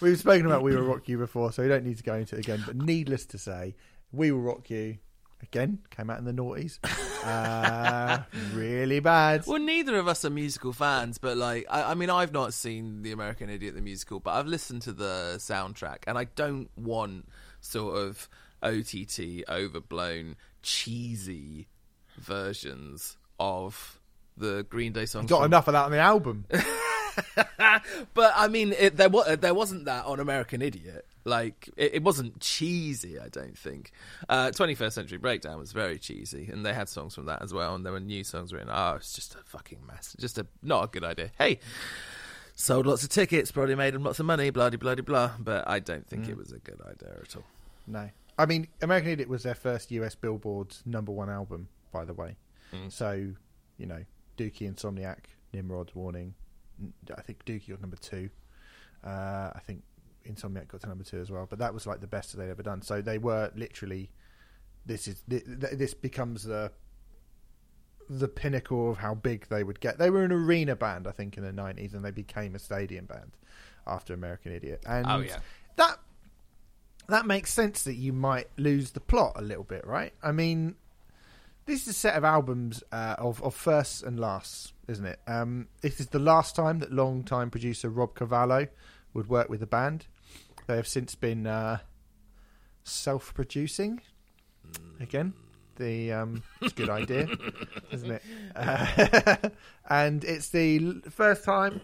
[0.02, 2.36] We've spoken about We Will Rock You before, so we don't need to go into
[2.36, 2.63] it again.
[2.65, 3.76] But needless to say,
[4.12, 4.97] We Will Rock You
[5.41, 6.80] again came out in the noughties.
[7.23, 8.19] Uh,
[8.53, 9.45] really bad.
[9.45, 13.01] Well, neither of us are musical fans, but like, I, I mean, I've not seen
[13.01, 17.27] the American Idiot the musical, but I've listened to the soundtrack, and I don't want
[17.60, 18.30] sort of
[18.63, 21.67] OTT overblown, cheesy
[22.17, 23.99] versions of
[24.36, 25.30] the Green Day songs.
[25.30, 26.45] Got from- enough of that on the album.
[28.13, 31.06] but I mean, it, there was there wasn't that on American Idiot.
[31.25, 33.19] Like it, it wasn't cheesy.
[33.19, 33.91] I don't think.
[34.30, 37.75] Uh, 21st Century Breakdown was very cheesy, and they had songs from that as well.
[37.75, 38.69] And there were new songs written.
[38.71, 40.15] Oh, it's just a fucking mess.
[40.19, 41.32] Just a not a good idea.
[41.38, 41.60] Hey,
[42.56, 44.49] sold lots of tickets, probably made them lots of money.
[44.49, 45.32] Blah blah blah blah.
[45.39, 46.30] But I don't think mm.
[46.30, 47.43] it was a good idea at all.
[47.88, 48.10] No.
[48.39, 52.36] I mean, American Idiot was their first US Billboard number one album, by the way.
[52.71, 52.91] Mm.
[52.91, 53.32] So,
[53.77, 54.03] you know,
[54.38, 55.17] Dookie, Insomniac,
[55.53, 56.36] Nimrod, Warning.
[57.15, 58.29] I think Dookie got number two.
[59.05, 59.83] Uh, I think
[60.27, 61.47] Insomniac got to number two as well.
[61.49, 62.81] But that was like the best they'd ever done.
[62.81, 64.09] So they were literally.
[64.85, 66.71] This is this becomes the
[68.09, 69.97] the pinnacle of how big they would get.
[69.97, 73.05] They were an arena band, I think, in the nineties, and they became a stadium
[73.05, 73.31] band
[73.85, 74.83] after American Idiot.
[74.87, 75.39] And Oh, yeah.
[75.75, 75.99] that
[77.09, 80.13] that makes sense that you might lose the plot a little bit, right?
[80.23, 80.75] I mean,
[81.67, 85.19] this is a set of albums uh, of of firsts and lasts, isn't it?
[85.27, 88.67] Um, this is the last time that long-time producer Rob Cavallo
[89.13, 90.08] would work with the band.
[90.65, 91.80] They have since been uh,
[92.84, 94.01] self-producing
[94.99, 95.34] again.
[95.75, 97.27] The um, it's a good idea,
[97.91, 98.23] isn't it?
[98.56, 99.36] Uh,
[99.89, 101.82] and it's the first time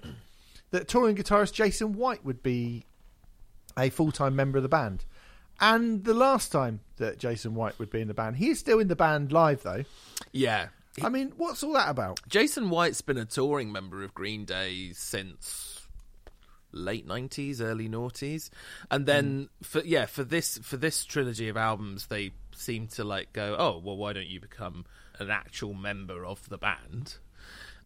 [0.72, 2.86] that touring guitarist Jason White would be
[3.78, 5.06] a full-time member of the band.
[5.60, 8.80] And the last time that Jason White would be in the band, he is still
[8.80, 9.84] in the band live though.
[10.32, 10.68] Yeah.
[11.02, 12.20] I mean, what's all that about?
[12.28, 15.88] Jason White's been a touring member of Green Day since
[16.72, 18.50] late nineties, early noughties,
[18.92, 19.64] and then hmm.
[19.64, 23.82] for yeah for this for this trilogy of albums, they seem to like go, oh
[23.84, 24.86] well, why don't you become
[25.20, 27.16] an actual member of the band?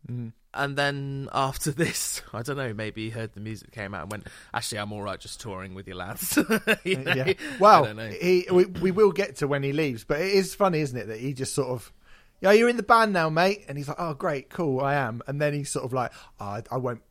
[0.06, 0.30] Hmm.
[0.58, 4.12] And then after this, I don't know, maybe he heard the music came out and
[4.12, 6.38] went, actually, I'm all right just touring with your lads.
[6.84, 7.14] You know?
[7.14, 7.26] Yeah.
[7.28, 8.10] I Well, don't know.
[8.10, 11.08] he we, we will get to when he leaves, but it is funny, isn't it,
[11.08, 11.92] that he just sort of,
[12.42, 15.22] yeah, you're in the band now, mate, and he's like, oh, great, cool, I am,
[15.28, 17.02] and then he's sort of like, oh, I, I won't,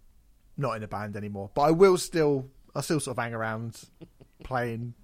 [0.57, 3.35] not in a band anymore, but I will still, I will still sort of hang
[3.35, 3.81] around
[4.45, 4.95] playing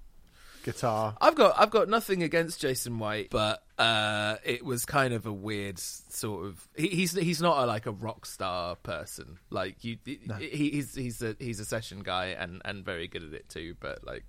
[0.62, 1.16] guitar.
[1.20, 5.33] I've got I've got nothing against Jason White, but uh, it was kind of a
[5.33, 6.68] weird sort of.
[6.77, 9.38] He, he's he's not a, like a rock star person.
[9.51, 10.20] Like you, he,
[10.51, 13.75] he's he's a he's a session guy and and very good at it too.
[13.81, 14.25] But like,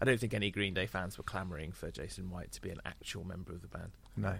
[0.00, 2.80] I don't think any Green Day fans were clamoring for Jason White to be an
[2.84, 3.92] actual member of the band.
[4.16, 4.34] No.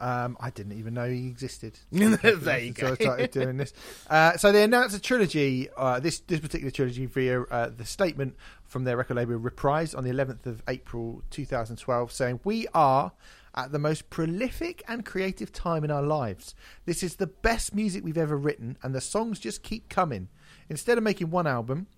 [0.00, 1.78] Um, I didn't even know he existed.
[1.90, 2.88] There you go.
[2.88, 2.92] So.
[2.92, 3.72] I started doing this.
[4.08, 5.68] Uh, so they announced a trilogy.
[5.76, 10.04] Uh, this this particular trilogy via uh, the statement from their record label Reprise on
[10.04, 13.12] the 11th of April 2012, saying, "We are."
[13.52, 16.54] At the most prolific and creative time in our lives.
[16.84, 20.28] This is the best music we've ever written, and the songs just keep coming.
[20.68, 21.88] Instead of making one album,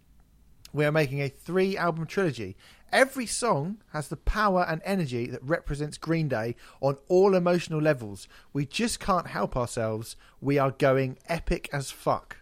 [0.73, 2.57] we are making a three album trilogy.
[2.93, 8.29] Every song has the power and energy that represents Green Day on all emotional levels.
[8.53, 10.17] We just can't help ourselves.
[10.41, 12.39] We are going epic as fuck.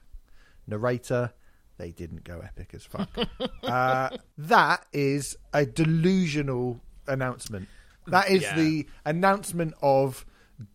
[0.67, 1.33] Narrator,
[1.79, 3.09] they didn't go epic as fuck.
[3.63, 7.69] uh, that is a delusional announcement.
[8.09, 8.57] That is Yeah.
[8.57, 10.27] the announcement of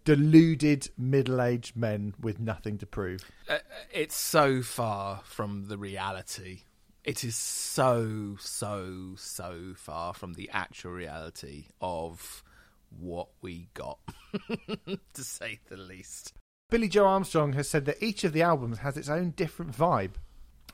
[0.03, 3.29] deluded middle aged men with nothing to prove.
[3.49, 3.57] Uh,
[3.91, 6.61] it's so far from the reality.
[7.05, 12.43] It is so, so, so far from the actual reality of
[12.99, 13.99] what we got,
[15.13, 16.33] to say the least.
[16.71, 20.13] Billie Joe Armstrong has said that each of the albums has its own different vibe,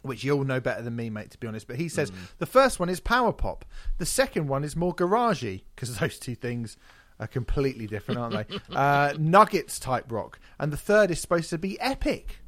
[0.04, 1.68] which you'll know better than me, mate, to be honest.
[1.68, 3.66] But he says the first one is power pop,
[3.98, 6.78] the second one is more garagey, because those two things
[7.20, 8.60] are completely different, aren't they?
[8.76, 12.41] uh, nuggets type rock, and the third is supposed to be epic.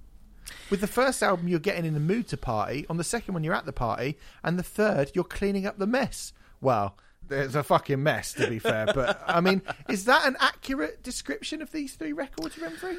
[0.70, 2.86] With the first album, you're getting in the mood to party.
[2.89, 5.86] On the second one, you're at the party, and the third, you're cleaning up the
[5.88, 6.34] mess.
[6.62, 8.88] Well, there's a fucking mess, to be fair.
[8.94, 12.98] But I mean, is that an accurate description of these three records, Renfrew?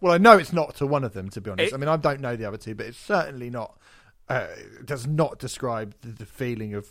[0.00, 1.72] Well, I know it's not to one of them, to be honest.
[1.72, 3.78] It- I mean, I don't know the other two, but it's certainly not.
[4.28, 4.46] Uh,
[4.84, 6.88] does not describe the, the feeling of.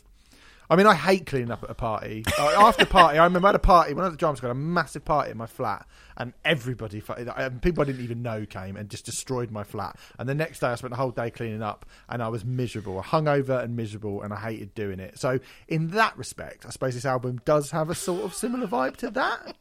[0.69, 2.23] I mean, I hate cleaning up at a party.
[2.39, 4.51] After party, I remember I had a party when I was at the drama school,
[4.51, 5.85] a massive party in my flat,
[6.17, 9.97] and everybody, people I didn't even know came and just destroyed my flat.
[10.17, 13.01] And the next day, I spent the whole day cleaning up, and I was miserable,
[13.01, 15.19] hungover and miserable, and I hated doing it.
[15.19, 18.95] So, in that respect, I suppose this album does have a sort of similar vibe
[18.97, 19.55] to that.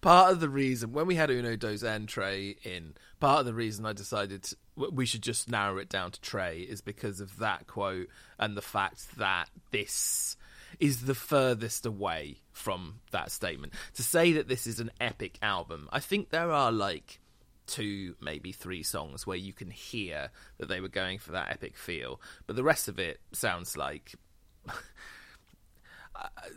[0.00, 3.54] Part of the reason when we had Uno Dos and Tré in, part of the
[3.54, 7.38] reason I decided to, we should just narrow it down to Tré is because of
[7.38, 10.36] that quote and the fact that this
[10.78, 13.72] is the furthest away from that statement.
[13.94, 17.20] To say that this is an epic album, I think there are like
[17.66, 21.76] two, maybe three songs where you can hear that they were going for that epic
[21.76, 24.14] feel, but the rest of it sounds like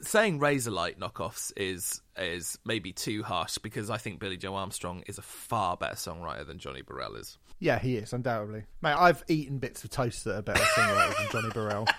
[0.02, 5.18] saying Razorlight knockoffs is is maybe too harsh because I think Billie Joe Armstrong is
[5.18, 7.38] a far better songwriter than Johnny Borrell is.
[7.60, 8.64] Yeah, he is undoubtedly.
[8.82, 11.88] Mate, I've eaten bits of toast that are better songwriters than Johnny Borrell.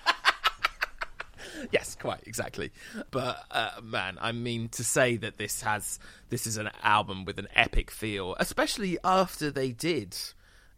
[1.73, 2.70] Yes, quite exactly.
[3.11, 5.99] But uh, man, I mean to say that this has
[6.31, 10.16] this is an album with an epic feel, especially after they did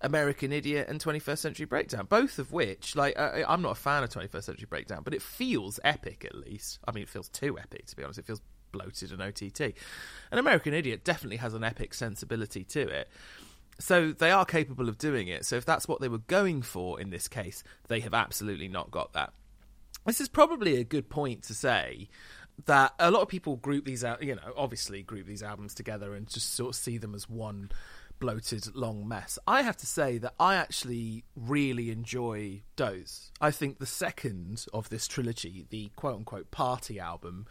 [0.03, 4.03] American Idiot and 21st Century Breakdown, both of which, like, I, I'm not a fan
[4.03, 6.79] of 21st Century Breakdown, but it feels epic at least.
[6.87, 8.19] I mean, it feels too epic to be honest.
[8.19, 9.61] It feels bloated and OTT.
[10.31, 13.09] And American Idiot definitely has an epic sensibility to it.
[13.79, 15.45] So they are capable of doing it.
[15.45, 18.91] So if that's what they were going for in this case, they have absolutely not
[18.91, 19.33] got that.
[20.07, 22.09] This is probably a good point to say
[22.67, 26.15] that a lot of people group these out, you know, obviously group these albums together
[26.15, 27.71] and just sort of see them as one
[28.23, 29.37] bloated long mess.
[29.49, 33.33] I have to say that I actually really enjoy Dos.
[33.41, 37.47] I think the second of this trilogy, the quote unquote party album,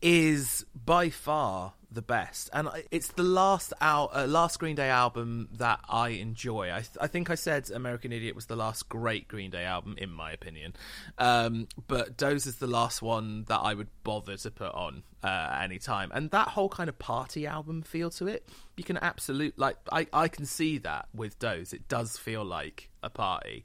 [0.00, 5.48] is by far the best, and it's the last out uh, last Green Day album
[5.52, 6.70] that I enjoy.
[6.70, 9.94] I, th- I think I said American Idiot was the last great Green Day album,
[9.96, 10.74] in my opinion,
[11.16, 15.58] um, but Dos is the last one that I would bother to put on uh,
[15.62, 19.54] any time, and that whole kind of party album feel to it, you can absolutely
[19.56, 21.72] like I I can see that with Dos.
[21.72, 23.64] It does feel like a party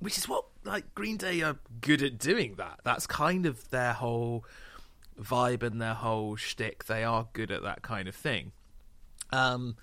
[0.00, 2.54] which is what like Green Day are good at doing.
[2.56, 4.44] That that's kind of their whole
[5.20, 6.84] vibe and their whole shtick.
[6.84, 8.52] They are good at that kind of thing.
[9.30, 9.76] Um,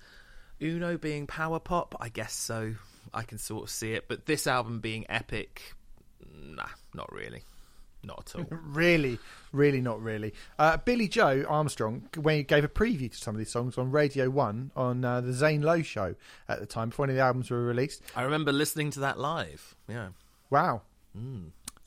[0.60, 2.74] Uno being power pop, I guess so.
[3.14, 5.74] I can sort of see it, but this album being epic,
[6.34, 7.42] nah, not really,
[8.02, 8.46] not at all.
[8.50, 9.18] really,
[9.52, 10.34] really not really.
[10.58, 13.90] Uh, Billie Joe Armstrong, when he gave a preview to some of these songs on
[13.92, 16.14] Radio 1 on uh, the Zane Lowe show
[16.48, 18.02] at the time, before any of the albums were released.
[18.16, 19.74] I remember listening to that live.
[19.88, 20.08] Yeah,
[20.50, 20.82] Wow.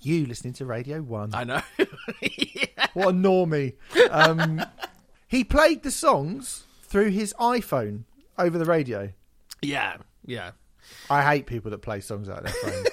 [0.01, 1.31] You listening to Radio 1.
[1.33, 1.61] I know.
[2.93, 3.75] What a normie.
[4.09, 4.65] Um,
[5.27, 8.05] he played the songs through his iPhone
[8.37, 9.11] over the radio.
[9.61, 10.51] yeah, yeah.
[11.09, 12.85] I hate people that play songs out of their phone.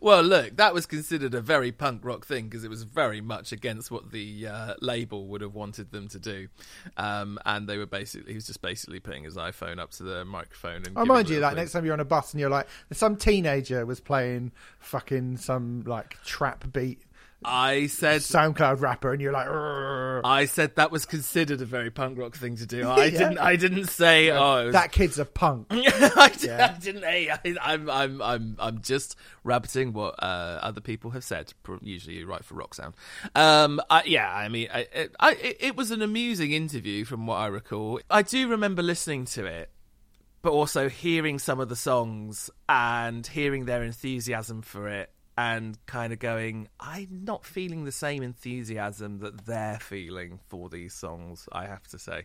[0.00, 3.52] Well, look, that was considered a very punk rock thing because it was very much
[3.52, 6.48] against what the uh, label would have wanted them to do,
[6.96, 10.24] um, and they were basically he was just basically putting his iPhone up to the
[10.24, 10.98] microphone and.
[10.98, 13.84] I mind you, like next time you're on a bus and you're like, some teenager
[13.86, 17.00] was playing fucking some like trap beat
[17.44, 21.90] I said SoundCloud rapper, and you're like, "Rrrr." I said that was considered a very
[21.90, 22.88] punk rock thing to do.
[22.88, 23.10] I Yeah.
[23.18, 23.38] didn't.
[23.38, 24.30] I didn't say.
[24.30, 25.68] Oh, was that kid's a punk.
[25.70, 27.04] I, did, I didn't.
[27.04, 31.52] Hey, I, I'm, I'm, I'm, I'm just rabbiting what uh, other people have said.
[31.80, 32.94] Usually, you write for Rock Sound.
[33.36, 37.36] Um, I, yeah, I mean, I, it, I, it was an amusing interview from what
[37.36, 38.00] I recall.
[38.10, 39.70] I do remember listening to it,
[40.42, 45.10] but also hearing some of the songs and hearing their enthusiasm for it.
[45.40, 50.94] And kind of going, I'm not feeling the same enthusiasm that they're feeling for these
[50.94, 51.48] songs.
[51.52, 52.24] I have to say,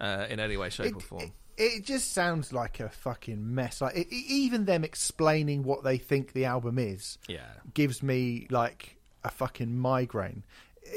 [0.00, 1.22] uh, in any way, shape, or form.
[1.24, 3.82] it, it just sounds like a fucking mess.
[3.82, 7.40] Like it, it- even them explaining what they think the album is, Yeah.
[7.74, 10.42] gives me like a fucking migraine.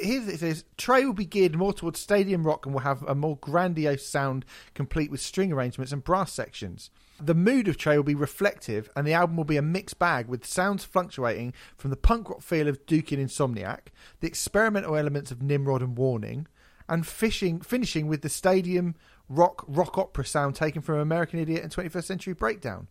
[0.02, 3.14] Here it says Tré will be geared more towards stadium rock and will have a
[3.16, 6.92] more grandiose sound, complete with string arrangements and brass sections.
[7.22, 10.28] The mood of Tré will be reflective, and the album will be a mixed bag
[10.28, 13.88] with sounds fluctuating from the punk rock feel of Duke and Insomniac,
[14.20, 16.48] the experimental elements of Nimrod and Warning,
[16.90, 18.96] and fishing, finishing with the stadium
[19.30, 22.88] rock rock opera sound taken from American Idiot and 21st Century Breakdown.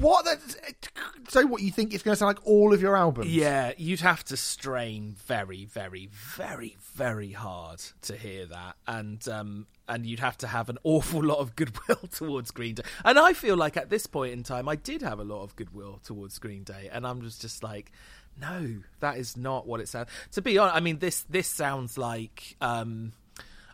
[0.00, 0.26] What?
[1.28, 3.28] So, what you think it's going to sound like all of your albums?
[3.28, 9.66] Yeah, you'd have to strain very, very, very, very hard to hear that, and um,
[9.92, 12.82] and you'd have to have an awful lot of goodwill towards Green Day.
[13.04, 15.54] And I feel like at this point in time, I did have a lot of
[15.54, 17.92] goodwill towards Green Day, and I'm just just like,
[18.40, 20.08] no, that is not what it sounds.
[20.32, 22.56] To be honest, I mean this this sounds like.
[22.60, 23.12] Um,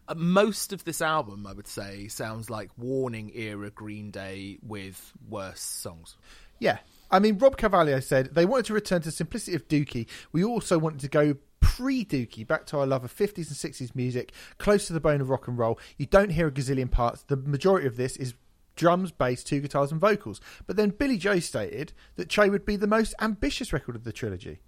[0.09, 5.13] uh, most of this album, I would say, sounds like Warning era Green Day with
[5.29, 6.17] worse songs.
[6.59, 6.79] Yeah.
[7.11, 10.07] I mean, Rob Cavallo said they wanted to return to simplicity of Dookie.
[10.33, 13.95] We also wanted to go pre Dookie, back to our love of 50s and 60s
[13.95, 15.79] music, close to the bone of rock and roll.
[15.97, 17.23] You don't hear a gazillion parts.
[17.23, 18.35] The majority of this is
[18.77, 20.41] drums, bass, two guitars, and vocals.
[20.67, 24.13] But then Billie Joe stated that Tré would be the most ambitious record of the
[24.13, 24.61] trilogy.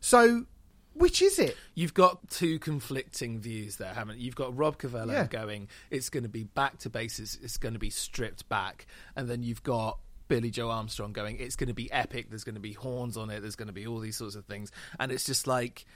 [0.00, 0.46] So,
[0.94, 1.56] which is it?
[1.74, 4.26] You've got two conflicting views there, haven't you?
[4.26, 5.26] You've got Rob Cavallo Yeah.
[5.26, 8.86] going, it's going to be back to bases, it's going to be stripped back.
[9.16, 12.56] And then you've got Billie Joe Armstrong going, it's going to be epic, there's going
[12.56, 14.72] to be horns on it, there's going to be all these sorts of things.
[14.98, 15.86] And it's just like,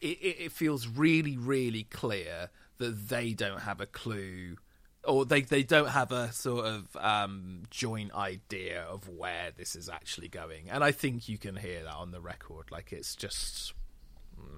[0.00, 4.56] it, it feels really, really clear that they don't have a clue.
[5.04, 9.88] Or they, they don't have a sort of um, joint idea of where this is
[9.88, 12.70] actually going, and I think you can hear that on the record.
[12.70, 13.72] Like it's just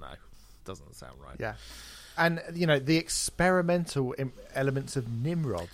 [0.01, 0.09] no,
[0.65, 1.37] doesn't sound right.
[1.39, 1.55] Yeah.
[2.17, 5.69] And, you know, the experimental im- elements of Nimrod.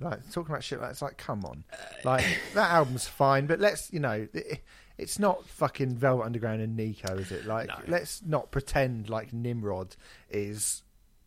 [0.00, 1.64] Like, talking about shit like it's like, come on.
[2.04, 4.60] Like, that album's fine, but let's, you know, it,
[5.02, 7.44] it's not fucking Velvet Underground and Nico, is it?
[7.44, 7.74] Like, No.
[7.88, 9.96] let's not pretend like Nimrod
[10.30, 10.82] is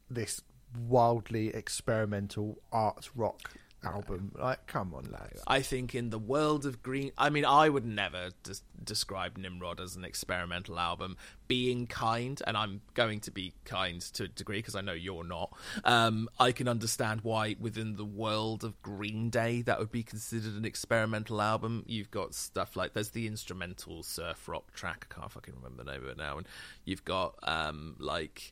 [0.09, 0.41] this
[0.87, 3.51] wildly experimental art rock
[3.85, 4.31] album.
[4.37, 5.41] Like, come on, lads.
[5.47, 9.79] I think in the world of green, I mean, I would never des- describe Nimrod
[9.79, 11.17] as an experimental album.
[11.47, 15.23] Being kind, and I'm going to be kind to a degree because I know you're
[15.23, 15.55] not.
[15.83, 20.55] Um, I can understand why within the world of Green Day that would be considered
[20.55, 21.83] an experimental album.
[21.87, 25.07] You've got stuff like there's the instrumental surf rock track.
[25.11, 26.47] I can't fucking remember the name of it now, and
[26.83, 28.51] you've got um, like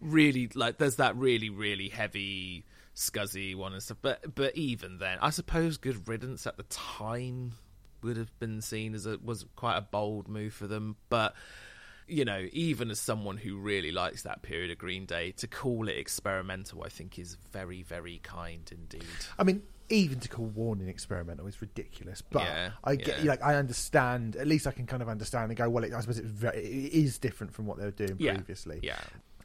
[0.00, 5.18] really like there's that really really heavy scuzzy one and stuff but but even then
[5.20, 7.52] i suppose good riddance at the time
[8.02, 11.34] would have been seen as a was quite a bold move for them but
[12.06, 15.88] you know even as someone who really likes that period of green day to call
[15.88, 19.04] it experimental i think is very very kind indeed
[19.38, 22.22] I mean, even to call Warning experimental is ridiculous.
[22.22, 23.30] But Yeah, I get, yeah.
[23.30, 24.34] like, I understand.
[24.36, 26.56] At least I can kind of understand and go, well, it, I suppose it's very,
[26.58, 28.80] it is different from what they were doing yeah previously.
[28.82, 28.98] yeah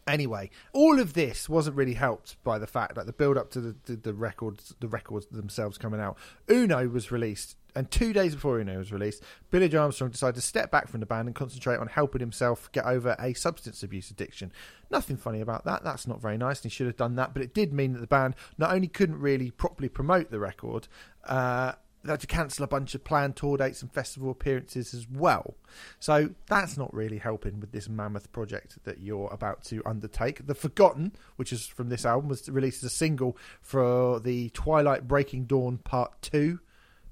[0.10, 3.62] Anyway, all of this wasn't really helped by the fact that the build up to
[3.62, 6.18] the, the, the records, the records themselves coming out.
[6.50, 10.42] Uno was released, and two days before Uno was released, Billie Joe Armstrong decided to
[10.42, 14.10] step back from the band and concentrate on helping himself get over a substance abuse
[14.10, 14.52] addiction.
[14.90, 15.84] Nothing funny about that.
[15.84, 17.36] That's not very nice, and he should have done that.
[17.36, 20.88] But it did mean that the band not only couldn't really properly promote the record,
[21.26, 25.08] uh, they had to cancel a bunch of planned tour dates and festival appearances as
[25.10, 25.56] well.
[26.00, 30.48] So that's not really helping with this mammoth project that you're about to undertake.
[30.48, 35.08] The Forgotten, which is from this album, was released as a single for the Twilight
[35.08, 36.60] Breaking Dawn Part 2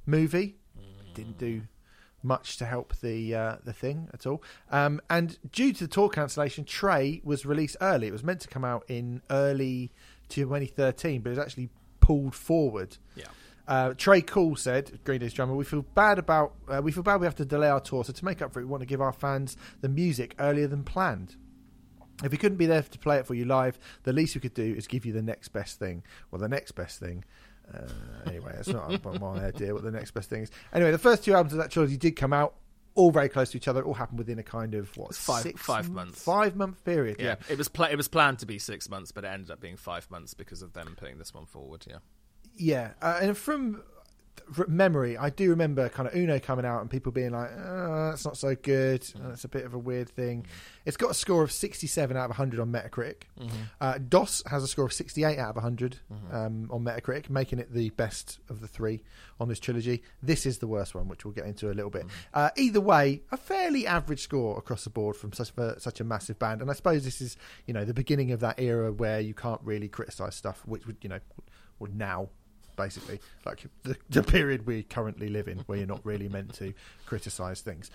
[0.05, 0.55] movie.
[1.13, 1.63] Didn't do
[2.23, 4.41] much to help the uh, the thing at all.
[4.71, 8.07] Um, and due to the tour cancellation, Tré was released early.
[8.07, 9.91] It was meant to come out in early
[10.29, 11.69] 2013, but it was actually
[11.99, 13.25] pulled forward yeah
[13.67, 17.19] Uh, Tré Cool said, Green Day's drummer, we feel bad about uh, we feel bad
[17.19, 18.03] we have to delay our tour.
[18.05, 20.67] So to make up for it, we want to give our fans the music earlier
[20.67, 21.35] than planned.
[22.23, 24.53] If we couldn't be there to play it for you live, the least we could
[24.53, 26.03] do is give you the next best thing.
[26.31, 27.23] Well, the next best thing.
[27.71, 27.81] Uh,
[28.25, 30.51] anyway, that's not my idea what the next best thing is.
[30.73, 32.55] Anyway, the first two albums of that trilogy did come out,
[32.95, 33.81] all very close to each other.
[33.81, 36.23] It all happened within a kind of what Five- six five months.
[36.23, 37.17] five month period.
[37.19, 39.59] Yeah, it was pla- it was planned to be six months, but it ended up
[39.59, 41.85] being five months because of them putting this one forward.
[41.87, 41.97] Yeah,
[42.57, 43.83] Yeah, uh, and from
[44.69, 48.23] memory, I do remember kind of Uno coming out and people being like, oh, "That's
[48.23, 49.05] not so good.
[49.21, 50.45] Uh, It's a bit of a weird thing."
[50.85, 53.23] It's got a score of sixty-seven out of hundred on Metacritic.
[53.81, 55.99] Uh, Dos has a score of sixty-eight out of 100
[56.31, 59.03] um, on Metacritic, making it the best of the three
[59.39, 60.01] on this trilogy.
[60.23, 62.05] This is the worst one, which we'll get into a little bit.
[62.33, 66.03] Uh, either way, a fairly average score across the board from such a, such a
[66.05, 67.35] massive band, and I suppose this is
[67.65, 70.97] you know the beginning of that era where you can't really criticize stuff, which would
[71.01, 71.19] you know,
[71.79, 72.29] would now
[72.77, 76.73] basically like the, the period we currently live in where you're not really meant to
[77.05, 77.91] criticize things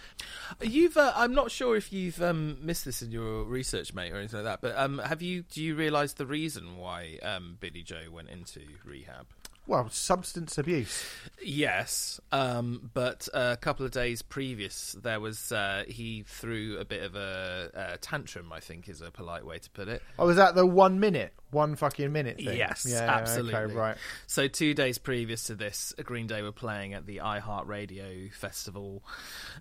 [0.60, 0.96] you've.
[0.96, 4.42] Uh, I'm not sure if you've um, missed this in your research, mate, or anything
[4.42, 4.60] like that.
[4.60, 5.42] But um, have you?
[5.42, 9.26] Do you realise the reason why um, Billie Joe went into rehab?
[9.66, 11.04] Well substance abuse
[11.44, 17.02] Yes, um, but a couple of days previous, there was uh, he threw a bit
[17.02, 18.52] of a, a tantrum.
[18.52, 20.02] I think is a polite way to put it.
[20.18, 23.54] oh was that the one minute one fucking minute thing Yes, yeah absolutely.
[23.54, 23.96] okay, right
[24.26, 29.02] So two days previous to this, Green Day were playing at the iHeartRadio festival.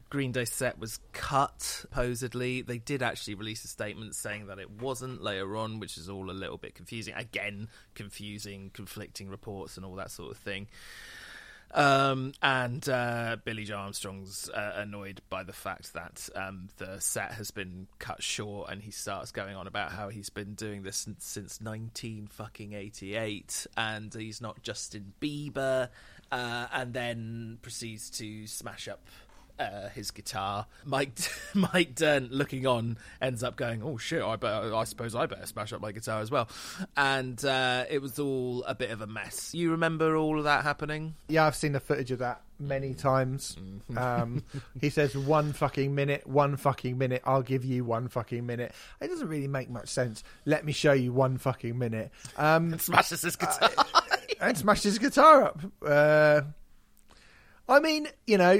[0.09, 1.61] Green Day set was cut.
[1.61, 6.07] Supposedly, they did actually release a statement saying that it wasn't later on, which is
[6.09, 7.13] all a little bit confusing.
[7.15, 10.67] Again, confusing, conflicting reports and all that sort of thing.
[11.73, 17.31] Um, and uh, Billie Joe Armstrong's uh, annoyed by the fact that um, the set
[17.31, 20.97] has been cut short, and he starts going on about how he's been doing this
[20.97, 25.87] since, since nineteen fucking eighty eight, and he's not Justin Bieber,
[26.29, 29.07] uh, and then proceeds to smash up.
[29.62, 30.66] Uh, his guitar.
[30.86, 31.12] Mike
[31.53, 34.22] Mike Dirnt, looking on, ends up going, "Oh shit!
[34.24, 36.49] I better, I suppose I better smash up my guitar as well."
[36.97, 39.53] And uh, it was all a bit of a mess.
[39.53, 41.16] You remember all of that happening?
[41.28, 43.55] yeah i've seen the footage of that many times
[43.95, 44.43] um,
[44.80, 49.07] he says one fucking minute one fucking minute i'll give you one fucking minute it
[49.07, 53.36] doesn't really make much sense let me show you one fucking minute um, Smashes his
[53.36, 53.70] guitar.
[54.41, 55.62] and smashed his guitar up.
[55.86, 56.41] Uh,
[57.70, 58.59] I mean, you know,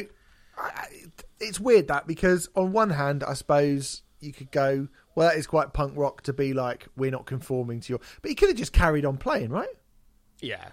[1.40, 5.48] it's weird that because on one hand, I suppose you could go, well, that is
[5.48, 8.00] quite punk rock to be like, we're not conforming to your.
[8.22, 9.68] But he could have just carried on playing, right?
[10.42, 10.70] yeah,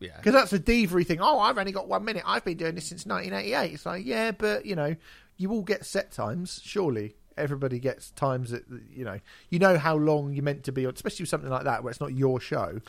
[0.00, 0.16] yeah.
[0.16, 1.20] Because that's a diva thing.
[1.20, 2.22] Oh, I've only got one minute.
[2.26, 3.74] I've been doing this since 1988.
[3.74, 4.96] It's like, yeah, but you know,
[5.36, 7.16] you all get set times, surely.
[7.36, 9.18] Everybody gets times that you know.
[9.48, 11.90] You know how long you're meant to be, on, especially with something like that where
[11.90, 12.80] it's not your show.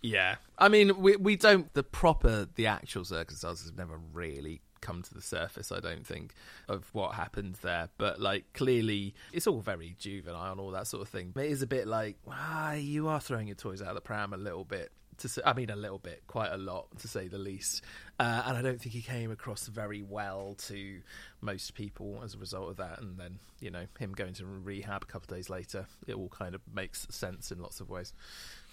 [0.00, 5.02] Yeah, I mean, we we don't the proper the actual circumstances have never really come
[5.02, 5.72] to the surface.
[5.72, 6.34] I don't think
[6.68, 11.02] of what happened there, but like clearly it's all very juvenile and all that sort
[11.02, 11.30] of thing.
[11.34, 14.00] But it is a bit like ah, you are throwing your toys out of the
[14.02, 14.92] pram a little bit.
[15.22, 17.82] To say, I mean, a little bit, quite a lot, to say the least.
[18.18, 21.00] Uh, and I don't think he came across very well to
[21.40, 23.00] most people as a result of that.
[23.00, 26.28] And then, you know, him going to rehab a couple of days later, it all
[26.28, 28.12] kind of makes sense in lots of ways.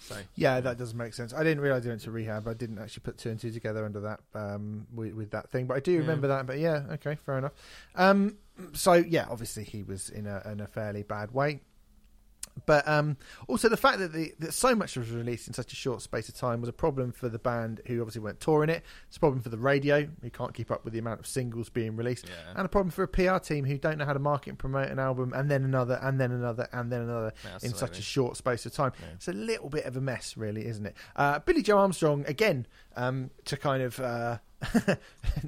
[0.00, 1.32] So Yeah, that does make sense.
[1.32, 2.46] I didn't realize he went to rehab.
[2.48, 5.66] I didn't actually put two and two together under that um, with, with that thing,
[5.66, 6.46] but I do remember that.
[6.46, 7.52] But yeah, okay, fair enough.
[7.94, 8.36] Um,
[8.72, 11.60] so yeah, obviously he was in a in a fairly bad way.
[12.66, 13.16] But um,
[13.48, 16.28] also the fact that, the, that so much was released in such a short space
[16.28, 18.82] of time was a problem for the band who obviously weren't touring it.
[19.08, 21.68] It's a problem for the radio who can't keep up with the amount of singles
[21.68, 22.52] being released, Yeah.
[22.56, 24.88] and a problem for a PR team who don't know how to market and promote
[24.88, 27.32] an album, and then another, and then another, and then another
[27.62, 28.92] in such a short space of time.
[29.14, 30.94] It's a little bit of a mess, really, isn't it?
[31.16, 32.66] Uh, Billie Joe Armstrong again
[32.96, 34.00] um, to kind of.
[34.00, 34.38] Uh,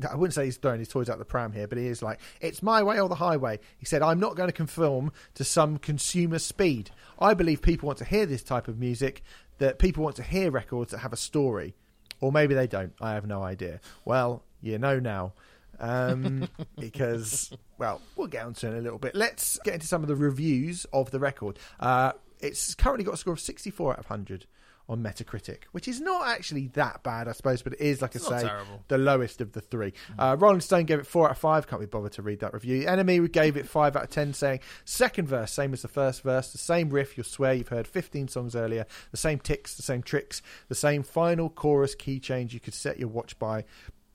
[0.09, 2.19] I wouldn't say he's throwing his toys out the pram here, but he is like,
[2.41, 3.59] it's my way or the highway.
[3.77, 6.91] He said, I'm not going to conform to some consumer speed.
[7.19, 9.23] I believe people want to hear this type of music,
[9.59, 11.75] that people want to hear records that have a story.
[12.21, 12.95] Or maybe they don't.
[13.01, 13.81] I have no idea.
[14.05, 15.35] Well, you know now.
[15.79, 19.15] Um, because, well, we'll get onto it in a little bit.
[19.15, 21.59] Let's get into some of the reviews of the record.
[21.81, 24.47] Uh, it's currently got a score of 64 out of 100
[24.89, 28.31] on Metacritic, which is not actually that bad, I suppose, but it is, like It's
[28.31, 28.83] I say, terrible.
[28.89, 29.93] the lowest of the three.
[30.19, 31.67] Uh, Rolling Stone gave it four out of five.
[31.67, 32.85] Can't be bothered to read that review.
[32.87, 36.51] NME gave it five out of ten, saying second verse same as the first verse,
[36.53, 37.17] the same riff.
[37.17, 38.87] You'll swear you've heard fifteen songs earlier.
[39.11, 42.99] The same ticks, the same tricks, the same final chorus key change you could set
[42.99, 43.65] your watch by.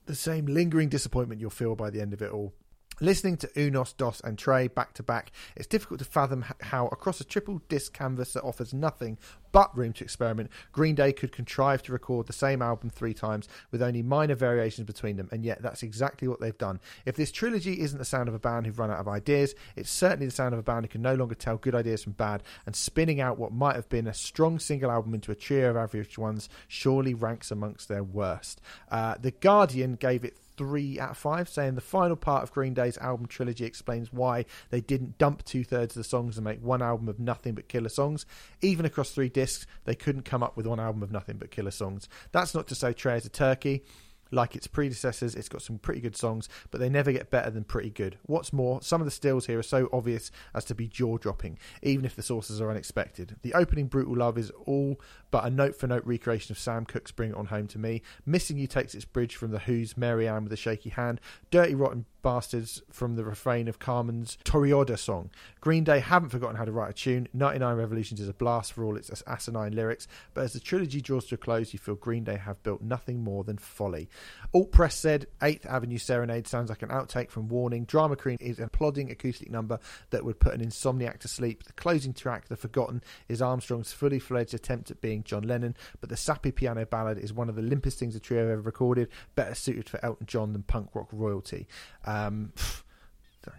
[0.06, 2.52] The same lingering disappointment you'll feel by the end of it all.
[3.00, 7.20] Listening to Unos, Dos, and Tré back to back, it's difficult to fathom how, across
[7.20, 9.18] a triple disc canvas that offers nothing
[9.52, 13.48] but room to experiment, Green Day could contrive to record the same album three times
[13.70, 16.80] with only minor variations between them, and yet that's exactly what they've done.
[17.06, 19.90] If this trilogy isn't the sound of a band who've run out of ideas, it's
[19.90, 22.42] certainly the sound of a band who can no longer tell good ideas from bad,
[22.66, 25.76] and spinning out what might have been a strong single album into a trio of
[25.76, 28.60] average ones surely ranks amongst their worst.
[28.90, 32.74] Uh, the Guardian gave it three out of five, saying the final part of Green
[32.74, 36.60] Day's album trilogy explains why they didn't dump two thirds of the songs and make
[36.60, 38.26] one album of nothing but killer songs.
[38.60, 41.70] Even across three discs, they couldn't come up with one album of nothing but killer
[41.70, 42.08] songs.
[42.32, 43.84] That's not to say Tré is a turkey.
[44.30, 47.64] Like its predecessors, it's got some pretty good songs, but they never get better than
[47.64, 48.18] pretty good.
[48.26, 51.58] What's more, some of the stills here are so obvious as to be jaw dropping,
[51.82, 53.36] even if the sources are unexpected.
[53.42, 55.00] The opening Brutal Love is all
[55.30, 58.02] but a note for note recreation of Sam Cooke's Bring It On Home to Me.
[58.24, 61.20] Missing You takes its bridge from The Who's Mary Ann with a Shaky Hand.
[61.50, 65.30] Dirty Rotten Bastards from the refrain of Carmen's Toreador song.
[65.62, 67.26] Green Day haven't forgotten how to write a tune.
[67.32, 71.24] 99 Revolutions is a blast for all its asinine lyrics, but as the trilogy draws
[71.24, 74.10] to a close, you feel Green Day have built nothing more than folly.
[74.52, 77.86] Alt Press said 8th Avenue Serenade sounds like an outtake from Warning.
[77.86, 79.78] Drama Queen is a plodding acoustic number
[80.10, 81.64] that would put an insomniac to sleep.
[81.64, 86.10] The closing track, The Forgotten, is Armstrong's fully fledged attempt at being John Lennon, but
[86.10, 89.54] the sappy piano ballad is one of the limpest things a trio ever recorded, better
[89.54, 91.66] suited for Elton John than punk rock royalty.
[92.04, 92.52] Uh, Um,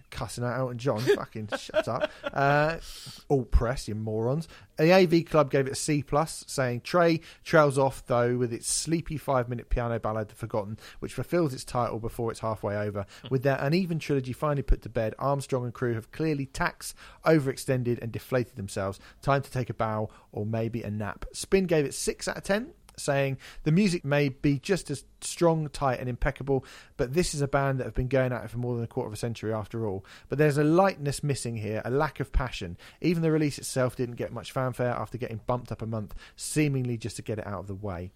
[0.09, 2.11] cussing out Elton John, fucking shut up.
[2.33, 2.77] Uh,
[3.27, 4.47] all press, you morons.
[4.77, 8.69] The AV Club gave it a C plus, saying Tré trails off though with its
[8.69, 13.05] sleepy five minute piano ballad, The Forgotten, which fulfills its title before it's halfway over.
[13.29, 16.95] With their uneven trilogy finally put to bed, Armstrong and crew have clearly taxed,
[17.25, 18.99] overextended, and deflated themselves.
[19.21, 21.25] Time to take a bow or maybe a nap.
[21.33, 25.69] Spin gave it six out of ten saying the music may be just as strong,
[25.69, 26.65] tight, and impeccable,
[26.97, 28.87] but this is a band that have been going at it for more than a
[28.87, 30.05] quarter of a century after all.
[30.27, 32.77] But there's a lightness missing here, a lack of passion.
[33.01, 36.97] Even the release itself didn't get much fanfare after getting bumped up a month, seemingly
[36.97, 38.11] just to get it out of the way.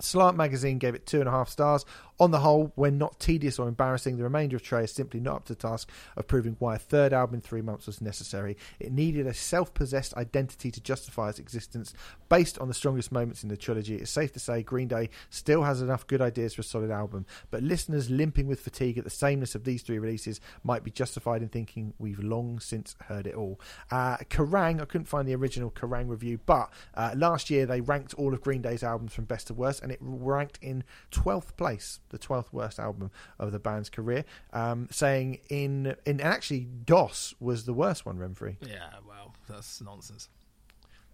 [0.00, 1.84] Slant magazine gave it two and a half stars.
[2.20, 5.36] On the whole, when not tedious or embarrassing, the remainder of Tré is simply not
[5.36, 8.56] up to the task of proving why a third album in three months was necessary.
[8.78, 11.92] It needed a self possessed identity to justify its existence.
[12.28, 15.64] Based on the strongest moments in the trilogy, it's safe to say Green Day still
[15.64, 19.10] has enough good ideas for a solid album, but listeners limping with fatigue at the
[19.10, 23.34] sameness of these three releases might be justified in thinking we've long since heard it
[23.34, 23.60] all.
[23.90, 28.14] Uh, Kerrang, I couldn't find the original Kerrang review, but uh, last year they ranked
[28.14, 32.00] all of Green Day's albums from best to worst, and it ranked in 12th place,
[32.10, 37.34] the 12th worst album of the band's career, um, saying in, in and actually Dos
[37.40, 38.56] was the worst one, Renfrey.
[38.60, 40.28] Yeah, well, that's nonsense.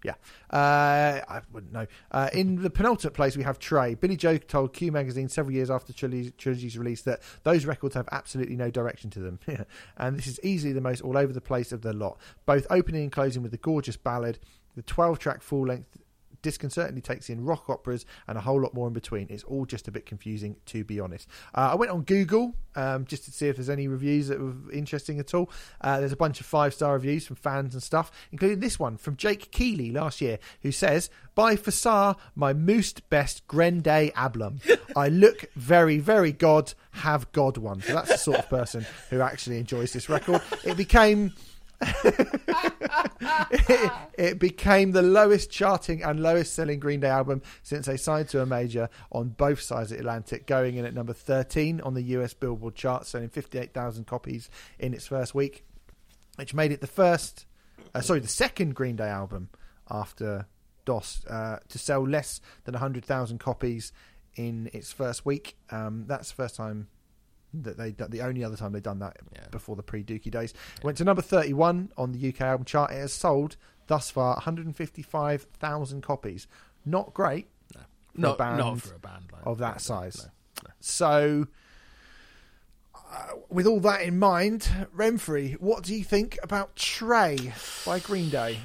[0.03, 0.15] Yeah,
[0.51, 1.87] uh, I wouldn't know.
[2.11, 3.99] Uh, in the penultimate place, we have Tré.
[4.01, 8.09] Billie Joe told Q Magazine several years after Trilogy, Trilogy's release that those records have
[8.11, 9.39] absolutely no direction to them.
[9.99, 13.03] and this is easily the most all over the place of the lot, both opening
[13.03, 14.39] and closing with the gorgeous ballad,
[14.75, 15.99] the 12 track full length
[16.43, 19.27] disconcertingly takes in rock operas and a whole lot more in between.
[19.31, 21.29] It's all just a bit confusing, to be honest.
[21.55, 24.55] Uh, I went on Google um, just to see if there's any reviews that were
[24.73, 25.51] interesting at all.
[25.81, 28.97] Uh, there's a bunch of five star reviews from fans and stuff, including this one
[28.97, 34.61] from Jake Keeley last year, who says, By Fassar, my most best Grende Ablum.
[34.97, 37.81] I look very, very God, have God one.
[37.83, 40.43] So that's the sort of person who actually enjoys this record.
[40.65, 41.33] It became
[43.51, 48.29] it, it, became the lowest charting and lowest selling Green Day album since they signed
[48.31, 51.95] to a major on both sides of the Atlantic, going in at number 13 on
[51.95, 54.49] the US Billboard chart, selling 58,000 copies
[54.79, 55.65] in its first week,
[56.37, 57.47] which made it the first,
[57.95, 59.49] uh, sorry, the second Green Day album
[59.91, 60.47] after
[60.85, 63.93] Dos uh, to sell less than 100,000 copies
[64.37, 65.57] in its first week.
[65.71, 66.89] Um, that's the first time
[67.55, 69.47] that they the only other time they've done that Yeah.
[69.51, 70.55] before the pre Dookie days.
[70.83, 72.91] Went to number 31 on the UK album chart.
[72.93, 76.47] It has sold thus far 155,000 copies.
[76.85, 77.81] Not great a
[78.15, 80.17] Not, not for a band like of that no, size.
[80.25, 80.31] no,
[80.69, 80.71] no.
[80.81, 81.47] So,
[82.95, 87.53] uh, with all that in mind, Renfrey, what do you think about Tré
[87.85, 88.59] by Green Day?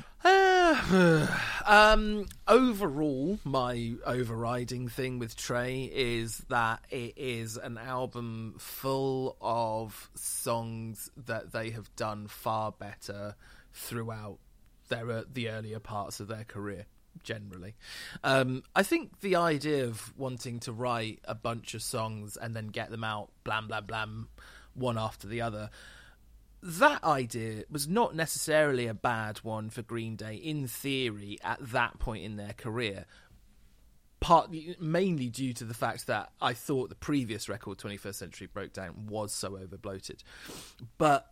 [1.65, 10.09] um, overall, my overriding thing with Tré is that it is an album full of
[10.15, 13.35] songs that they have done far better
[13.73, 14.39] throughout
[14.87, 16.85] their uh, the earlier parts of their career.
[17.23, 17.75] Generally,
[18.23, 22.67] um, I think the idea of wanting to write a bunch of songs and then
[22.67, 24.29] get them out, blam blam blam,
[24.73, 25.69] one after the other,
[26.65, 31.99] that idea was not necessarily a bad one for Green Day in theory at that
[31.99, 33.05] point in their career.
[34.19, 39.05] Partly, mainly due to the fact that I thought the previous record, 21st Century Breakdown,
[39.07, 40.23] was so over bloated.
[40.97, 41.31] But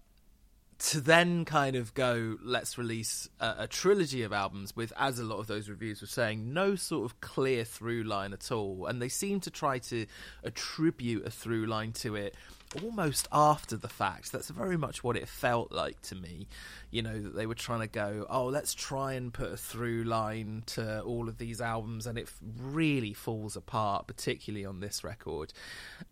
[0.77, 5.23] to then kind of go, let's release a, a, trilogy of albums with, as a
[5.23, 8.85] lot of those reviews were saying, no sort of clear through line at all.
[8.85, 10.05] And they seem to try to
[10.43, 12.35] attribute a through line to it
[12.81, 14.31] almost after the fact.
[14.31, 16.47] That's very much what it felt like to me.
[16.89, 20.03] You know, that they were trying to go, oh, let's try and put a through
[20.03, 22.29] line to all of these albums, and it
[22.61, 25.53] really falls apart, particularly on this record.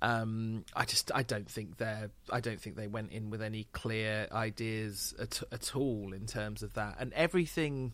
[0.02, 3.68] Um, I just, I don't think they're, I don't think they went in with any
[3.74, 7.94] clear ideas at, at all in terms of that, and everything,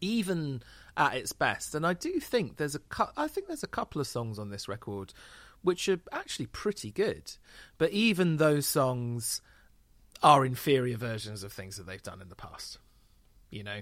[0.00, 0.62] even
[0.96, 1.74] at its best.
[1.74, 4.50] And I do think there's a, cu- I think there's a couple of songs on
[4.50, 5.12] this record
[5.62, 7.32] which are actually pretty good.
[7.78, 9.40] But even those songs
[10.22, 12.78] are inferior versions of things that they've done in the past
[13.50, 13.80] you know.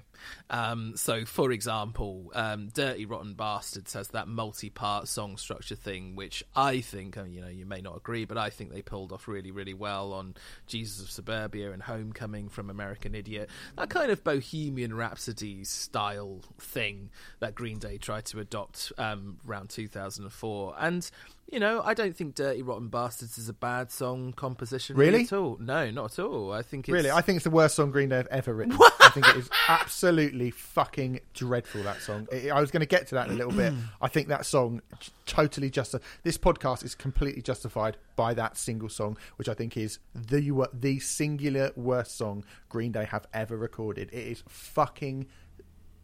[0.51, 6.43] Um, so, for example, um, "Dirty Rotten Bastards" has that multi-part song structure thing, which
[6.57, 9.29] I think, mean, you know, you may not agree, but I think they pulled off
[9.29, 10.35] really, really well on
[10.67, 13.51] "Jesus of Suburbia" and "Homecoming" from American Idiot.
[13.77, 17.11] That kind of Bohemian Rhapsody style thing
[17.41, 21.11] that Green Day tried to adopt um, around 2004, and
[21.51, 25.33] you know, I don't think "Dirty Rotten Bastards" is a bad song composition really at
[25.33, 25.57] all.
[25.59, 26.53] No, not at all.
[26.53, 26.93] I think it's...
[26.93, 28.77] really, I think it's the worst song Green Day have ever written.
[29.01, 31.83] I think it is absolutely fucking dreadful.
[31.83, 32.29] That song.
[32.33, 33.73] I was going to get to that in a little bit.
[34.03, 34.83] I think that song
[35.25, 35.95] totally just.
[36.23, 40.99] This podcast is completely justified by that single song, which I think is the the
[40.99, 44.11] singular worst song Green Day have ever recorded.
[44.13, 45.27] It is fucking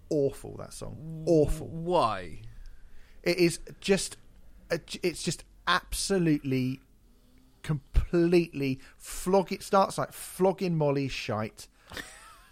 [0.08, 0.56] awful.
[0.56, 1.68] That song, awful.
[1.68, 2.40] Why?
[3.22, 4.16] It is just
[4.70, 6.80] it's just absolutely
[7.62, 11.66] completely flog it starts like flogging molly shite.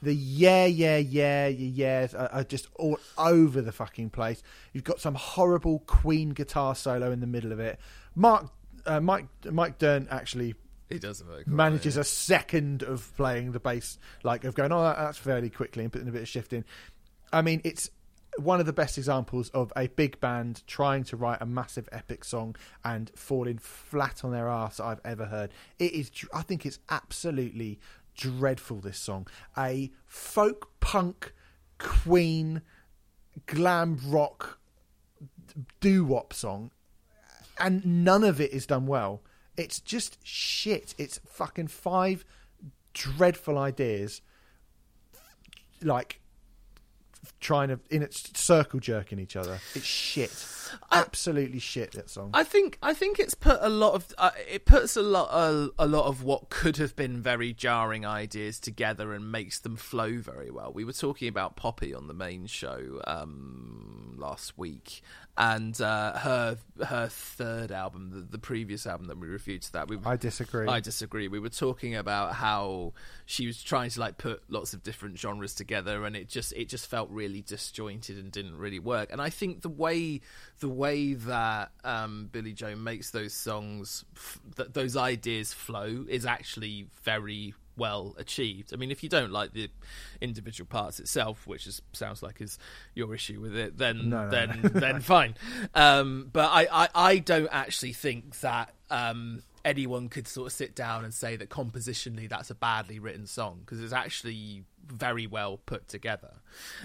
[0.00, 4.42] The yeah yeah yeah yeah are, are just all over the fucking place.
[4.72, 7.78] You've got some horrible queen guitar solo in the middle of it.
[8.16, 8.50] Mark
[8.84, 10.54] uh, mike mike Dirnt actually
[10.90, 15.48] he does manages a second of playing the bass like of going oh that's fairly
[15.48, 16.64] quickly and putting a bit of shift in.
[17.32, 17.90] I mean it's
[18.38, 22.24] one of the best examples of a big band trying to write a massive epic
[22.24, 25.52] song and falling flat on their ass I've ever heard.
[25.78, 27.78] It is, I think it's absolutely
[28.16, 28.80] dreadful.
[28.80, 29.26] This song,
[29.56, 31.34] a folk punk,
[31.78, 32.62] Queen,
[33.46, 34.58] glam rock,
[35.80, 36.70] doo wop song,
[37.58, 39.22] and none of it is done well.
[39.56, 40.94] It's just shit.
[40.96, 42.24] It's fucking five
[42.94, 44.22] dreadful ideas,
[45.82, 46.21] like
[47.42, 49.58] trying to in it circle jerking each other.
[49.74, 50.46] It's shit.
[50.90, 51.92] Absolutely shit.
[51.92, 52.30] That song.
[52.32, 55.70] I think I think it's put a lot of uh, it puts a lot a,
[55.78, 60.16] a lot of what could have been very jarring ideas together and makes them flow
[60.18, 60.72] very well.
[60.72, 65.02] We were talking about Poppy on the main show um, last week,
[65.36, 69.88] and uh, her her third album, the, the, previous album that we reviewed to that,
[69.88, 70.68] we, I disagree.
[70.68, 71.26] I disagree.
[71.28, 72.92] We were talking about how
[73.24, 76.68] she was trying to like put lots of different genres together, and it just it
[76.68, 79.10] just felt really disjointed and didn't really work.
[79.10, 80.20] And I think the way
[80.60, 86.26] the way that um, Billie Joe makes those songs, f- that those ideas flow, is
[86.26, 88.72] actually very well achieved.
[88.72, 89.68] I mean, if you don't like the
[90.20, 92.58] individual parts itself, which is, sounds like is
[92.94, 94.68] your issue with it, then no, no, then no.
[94.68, 95.34] then fine.
[95.74, 100.74] Um, but I, I, I don't actually think that um, anyone could sort of sit
[100.74, 105.58] down and say that compositionally that's a badly written song because it's actually very well
[105.64, 106.32] put together.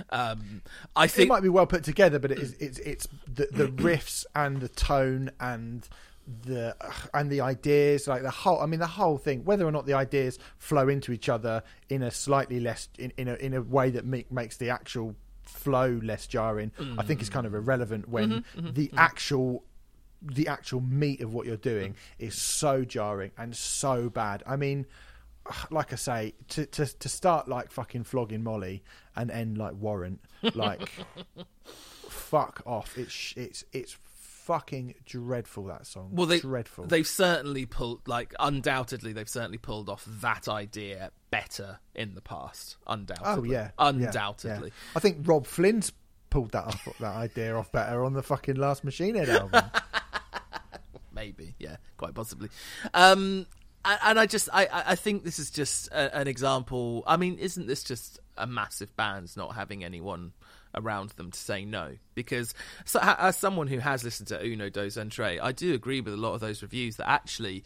[0.09, 0.61] Um,
[0.95, 3.67] I think it might be well put together, but it is, it's it's the, the
[3.67, 5.87] riffs and the tone and
[6.27, 6.75] the
[7.13, 9.93] and the ideas like the whole i mean the whole thing whether or not the
[9.93, 13.89] ideas flow into each other in a slightly less in, in a in a way
[13.89, 16.99] that make, makes the actual flow less jarring mm-hmm.
[16.99, 18.99] i think is kind of irrelevant when mm-hmm, mm-hmm, the mm-hmm.
[18.99, 19.63] actual
[20.21, 24.85] the actual meat of what you're doing is so jarring and so bad i mean
[25.71, 28.83] like i say to to to start like fucking flogging molly
[29.15, 30.19] and end like warrant
[30.55, 30.89] like
[32.09, 33.97] fuck off it's it's it's
[34.47, 36.11] fucking dreadful that song.
[36.13, 36.85] Well, they dreadful.
[36.85, 42.77] They've certainly pulled, like, undoubtedly, they've certainly pulled off that idea better in the past.
[42.87, 43.49] Undoubtedly.
[43.49, 44.69] Oh yeah, undoubtedly.
[44.69, 44.95] Yeah, yeah.
[44.95, 45.91] I think Robb Flynn's
[46.29, 49.63] pulled that off, that idea off better on the fucking last Machine Head album.
[51.13, 52.47] Maybe, yeah, quite possibly.
[52.93, 53.47] Um,
[53.83, 57.03] and I just, I, I think this is just a, an example.
[57.05, 60.31] I mean, isn't this just a massive band's not having anyone?
[60.77, 61.95] Around them to say no.
[62.15, 62.53] Because
[62.85, 66.17] so, as someone who has listened to Uno Dos Entre, I do agree with a
[66.17, 67.63] lot of those reviews that actually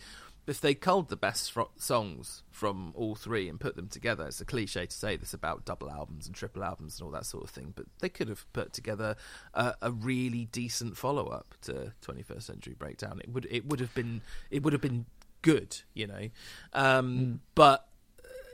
[0.48, 4.42] if they culled the best fro- songs from all three and put them together, it's
[4.42, 7.44] a cliche to say this about double albums and triple albums and all that sort
[7.44, 9.16] of thing, but they could have put together
[9.54, 13.22] a, a really decent follow up to 21st Century Breakdown.
[13.24, 15.06] It would it would have been it would have been
[15.42, 16.30] good, you know,
[16.74, 17.88] um, but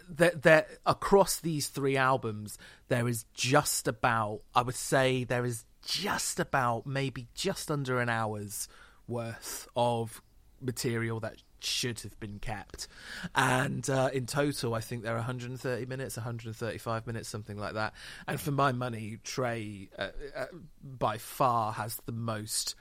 [0.10, 5.66] that that across these three albums there is just about I would say there is
[5.86, 8.68] just about maybe just under an hour's
[9.08, 10.22] worth of
[10.62, 12.88] material that should have been kept.
[13.34, 17.93] And uh, in total I think there are 130 minutes 135 minutes something like that.
[18.28, 20.45] And for my money Tré uh, uh,
[20.84, 22.76] by far has the most.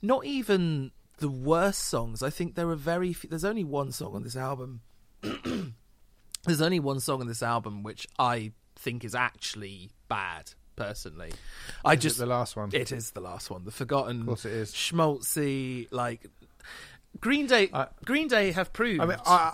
[0.00, 2.22] Not even the worst songs.
[2.22, 4.80] I think there are very few, there's only one song on this album
[6.44, 10.52] there's only one song on this album which I think is actually bad.
[10.74, 11.30] Personally,
[11.84, 12.70] I Is it just the last one?
[12.72, 13.64] It is the last one.
[13.64, 14.72] The forgotten, Of course it is.
[14.72, 15.86] schmaltzy.
[15.90, 16.26] Like
[17.20, 17.68] Green Day.
[17.74, 19.00] I- Green Day have proved.
[19.02, 19.52] I mean, I,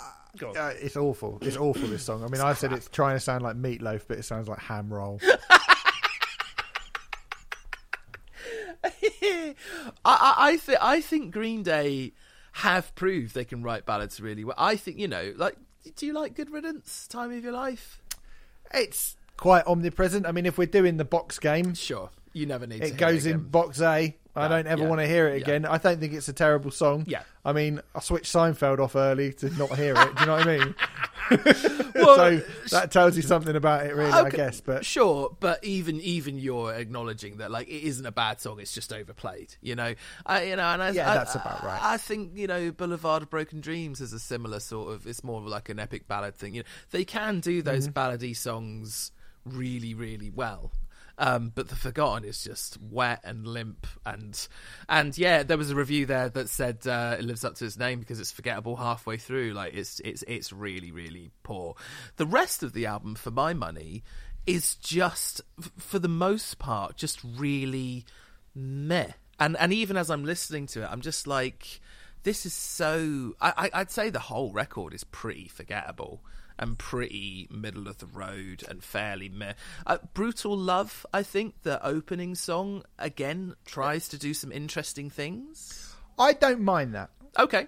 [0.57, 1.39] uh, it's awful.
[1.43, 1.89] It's awful.
[1.89, 2.23] This song.
[2.23, 4.95] I mean, I said it's trying to sound like meatloaf, but it sounds like ham
[4.95, 5.21] roll.
[8.85, 9.55] I,
[10.05, 12.13] I, I think I think Green Day
[12.53, 14.55] have proved they can write ballads really well.
[14.57, 15.57] I think you know, like,
[15.97, 17.07] do you like Good Riddance?
[17.09, 18.01] Time of Your Life?
[18.75, 20.27] it's quite omnipresent.
[20.27, 22.11] I mean, if we're doing the box game, Sure.
[22.35, 22.81] You never need.
[22.81, 24.17] to it goes in box A.
[24.41, 25.43] I don't ever yeah, want to hear it yeah.
[25.45, 25.65] again.
[25.67, 27.05] I don't think it's a terrible song.
[27.07, 27.23] Yeah.
[27.45, 30.15] I mean, I switched Seinfeld off early to not hear it.
[30.17, 30.75] Do you know what I mean?
[31.95, 34.11] Well, so that tells you something about it, really.
[34.13, 34.61] I guess.
[34.63, 38.73] But sure, but even even you're acknowledging that like it isn't a bad song; it's
[38.73, 39.55] just overplayed.
[39.61, 41.81] You know, I you know, and I, Yeah, I- that's about right.
[41.83, 45.07] I think you know, Boulevard of Broken Dreams is a similar sort of.
[45.07, 46.55] It's more of like an epic ballad thing.
[46.55, 47.99] You know, they can do those Mm-hmm.
[47.99, 49.13] ballady songs
[49.45, 50.73] really, really well.
[51.21, 54.47] Um, but the Forgotten is just wet and limp, and
[54.89, 57.77] and yeah, there was a review there that said uh, it lives up to its
[57.77, 59.53] name because it's forgettable halfway through.
[59.53, 61.75] Like it's it's it's really really poor.
[62.17, 64.05] The rest of the album, for my money,
[64.47, 65.41] is just
[65.77, 68.05] for the most part just really
[68.55, 69.11] meh.
[69.41, 71.81] And and even as I'm listening to it, I'm just like,
[72.23, 73.35] this is so.
[73.41, 76.23] I, I'd say the whole record is pretty forgettable
[76.59, 79.53] and pretty middle of the road and fairly meh.
[79.87, 85.95] Uh, Brutal Love, I think the opening song again tries to do some interesting things.
[86.19, 87.11] I don't mind that.
[87.39, 87.67] Okay,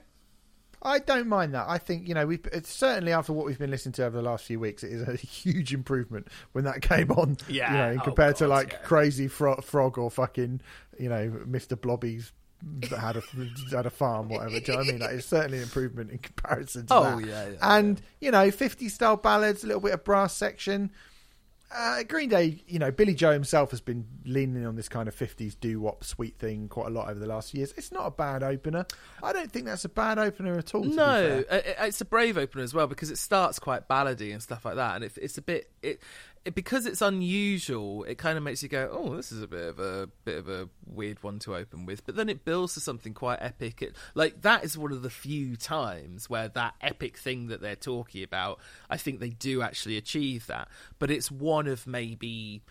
[0.82, 1.66] I don't mind that.
[1.68, 4.22] I think you know we it's certainly after what we've been listening to over the
[4.22, 7.36] last few weeks, it is a huge improvement when that came on.
[7.48, 7.70] Yeah.
[7.90, 8.78] you know, Oh, compared to like yeah.
[8.78, 10.60] crazy fro- frog or fucking
[10.98, 11.80] you know Mr.
[11.80, 12.32] Blobby's
[12.90, 13.22] had a
[13.74, 14.60] had a farm, whatever.
[14.60, 15.00] Do you know what I mean?
[15.00, 17.26] Like, it's certainly an improvement in comparison to Oh, that.
[17.26, 20.90] yeah, yeah, and you know, 50 style ballads, a little bit of brass section.
[21.72, 25.14] Uh, Green Day, you know, Billie Joe himself has been leaning on this kind of
[25.14, 27.72] 50s doo wop sweet thing quite a lot over the last few years.
[27.76, 28.86] It's not a bad opener.
[29.22, 30.82] I don't think that's a bad opener at all.
[30.82, 31.38] No, fair.
[31.38, 34.64] it- it- it's a brave opener as well because it starts quite ballady and stuff
[34.64, 36.02] like that, and it, it's a bit it,
[36.44, 38.04] it because it's unusual.
[38.04, 40.48] It kind of makes you go, "Oh, this is a bit of a bit of
[40.48, 43.82] a weird one to open with," but then it builds to something quite epic.
[43.82, 47.76] It, like that is one of the few times where that epic thing that they're
[47.76, 50.68] talking about, I think they do actually achieve that.
[50.98, 52.62] But it's one of maybe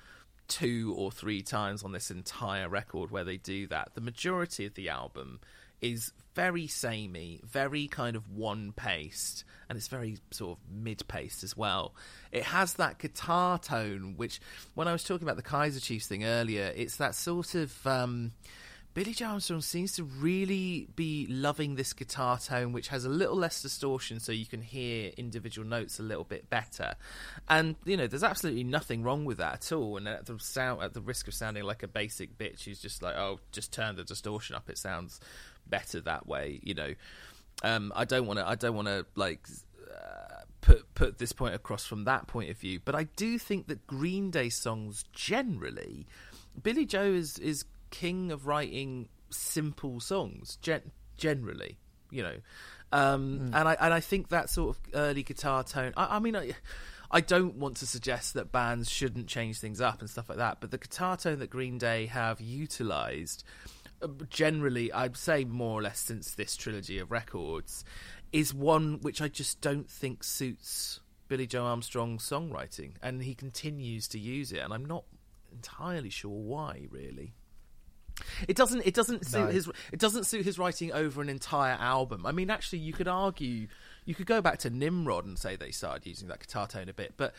[0.48, 3.92] two or three times on this entire record where they do that.
[3.94, 5.40] The majority of the album
[5.82, 11.44] is very samey, very kind of one paced, and it's very sort of mid paced
[11.44, 11.94] as well.
[12.32, 14.40] It has that guitar tone, which
[14.76, 17.86] when I was talking about the Kaiser Chiefs thing earlier, it's that sort of.
[17.86, 18.32] Um,
[18.96, 23.36] Billie Joe Armstrong seems to really be loving this guitar tone, which has a little
[23.36, 26.96] less distortion, so you can hear individual notes a little bit better.
[27.48, 29.98] And you know, there's absolutely nothing wrong with that at all.
[29.98, 33.04] And at the sound, at the risk of sounding like a basic bitch, who's just
[33.04, 35.20] like, "Oh, just turn the distortion up; it sounds
[35.70, 36.94] better that way." You know,
[37.64, 38.48] um, I don't want to.
[38.48, 39.48] I don't want to like
[39.90, 42.80] uh, put put this point across from that point of view.
[42.84, 46.08] But I do think that Green Day songs generally,
[46.62, 50.58] Billie Joe is is king of writing simple songs.
[50.62, 51.78] Gen- generally,
[52.12, 52.36] you know,
[52.92, 55.94] um, and I and I think that sort of early guitar tone.
[55.98, 56.36] I, I mean.
[56.36, 56.54] I,
[57.12, 60.62] I don't want to suggest that bands shouldn't change things up and stuff like that,
[60.62, 63.44] but the guitar tone that Green Day have utilized
[64.30, 67.84] generally, I'd say more or less since this trilogy of records,
[68.32, 74.08] is one which I just don't think suits Billie Joe Armstrong's songwriting, and he continues
[74.10, 75.06] to use it, and I'm not
[75.52, 77.34] entirely sure why, really.
[78.48, 78.86] It doesn't.
[78.86, 79.48] It doesn't suit No.
[79.48, 79.70] his.
[79.94, 82.26] It doesn't suit his writing over an entire album.
[82.26, 83.68] I mean, actually, you could argue,
[84.06, 86.94] you could go back to Nimrod and say they started using that guitar tone a
[86.94, 87.34] bit, but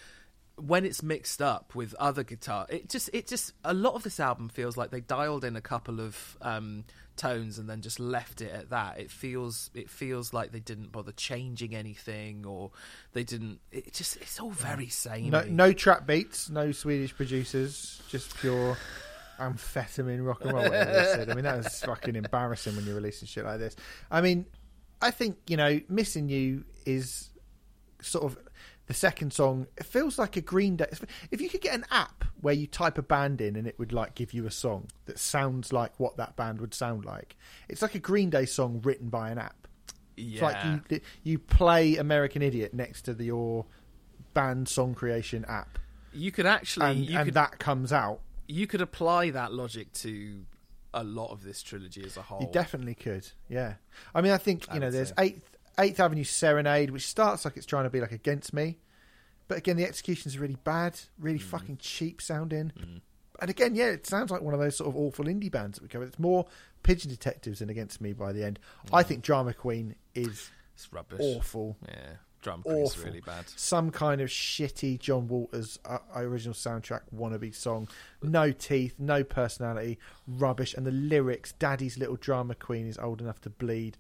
[0.61, 4.21] when it's mixed up with other guitar, it just it just a lot of this
[4.21, 6.85] album feels like they dialed in a couple of um,
[7.17, 8.99] tones and then just left it at that.
[8.99, 12.71] It feels it feels like they didn't bother changing anything or
[13.13, 13.61] they didn't.
[13.73, 15.31] It just it's all very samey.
[15.31, 18.77] No, no trap beats, no Swedish producers, just pure
[19.39, 20.65] amphetamine rock and roll.
[20.65, 23.77] I mean, that was fucking embarrassing when you're releasing shit like this.
[24.11, 24.47] I mean,
[25.01, 27.31] I think you know, missing you is
[28.03, 28.39] sort of
[28.91, 29.69] the second song.
[29.77, 30.87] It feels like a Green Day.
[31.31, 33.93] If you could get an app where you type a band in and it would
[33.93, 37.37] like give you a song that sounds like what that band would sound like,
[37.69, 39.69] it's like a Green Day song written by an app.
[40.17, 40.45] It's yeah.
[40.45, 43.65] like you you play American Idiot next to the, your
[44.35, 45.79] band song creation app,
[46.13, 48.21] you could actually and, you and could that comes out.
[48.49, 50.45] you could apply that logic to
[50.93, 52.41] a lot of this trilogy as a whole.
[52.41, 53.29] You definitely could.
[53.49, 53.75] Yeah.
[54.15, 55.15] I mean, I think I you know, there's say.
[55.19, 58.79] Eighth Eighth Avenue Serenade, which starts like it's trying to be like against me,
[59.49, 61.43] but again, the execution's are really bad, really Mm.
[61.43, 62.73] fucking cheap sounding.
[63.41, 65.83] And again, yeah, it sounds like one of those sort of awful indie bands that
[65.83, 66.05] we cover.
[66.05, 66.47] It's more
[66.83, 68.59] Pigeon Detectives than Against Me by the end.
[68.93, 71.21] I think Drama Queen is it's rubbish.
[71.23, 71.77] awful.
[71.89, 72.13] Yeah,
[72.43, 73.05] drum is Awful.
[73.05, 73.49] really bad.
[73.57, 77.89] Some kind of shitty John Waters uh, original soundtrack wannabe song.
[78.23, 80.75] No teeth, no personality, rubbish.
[80.75, 83.97] And the lyrics, Daddy's little drama queen is old enough to bleed.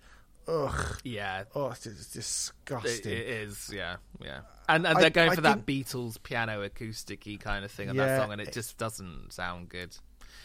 [0.48, 1.00] Ugh.
[1.04, 3.12] Yeah, Oh, it's, it's it, disgusting.
[3.12, 3.70] it is.
[3.72, 4.40] Yeah, yeah.
[4.68, 7.94] And and I- they're going I for that Beatles piano acoustic-y kind of thing on
[7.96, 9.96] Yeah, that song, and it it- just doesn't sound good.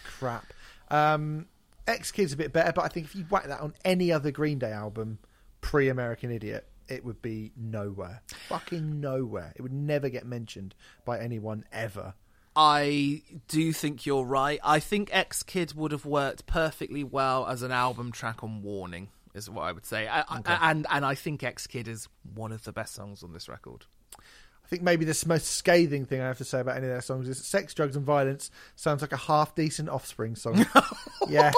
[0.04, 0.46] Crap.
[0.90, 1.48] Um,
[1.88, 4.32] X Kid's a bit better, but I think if you whack that on any other
[4.32, 5.20] Green Day album
[5.62, 8.22] pre American Idiot, it would be nowhere.
[8.48, 9.54] Fucking nowhere.
[9.56, 12.14] It would never get mentioned by anyone ever.
[12.56, 14.60] I do think you're right.
[14.64, 19.10] I think X Kid would have worked perfectly well as an album track on Warning,
[19.36, 20.08] is what I would say.
[20.08, 23.34] I, I, and and I think X Kid is one of the best songs on
[23.34, 23.86] this record.
[24.18, 27.02] I think maybe the most scathing thing I have to say about any of their
[27.02, 30.66] songs is Sex, Drugs, and Violence sounds like a half decent Offspring song.
[31.30, 31.52] yeah.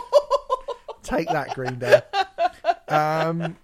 [1.04, 2.02] Take that, Green Day.
[2.90, 3.56] Um,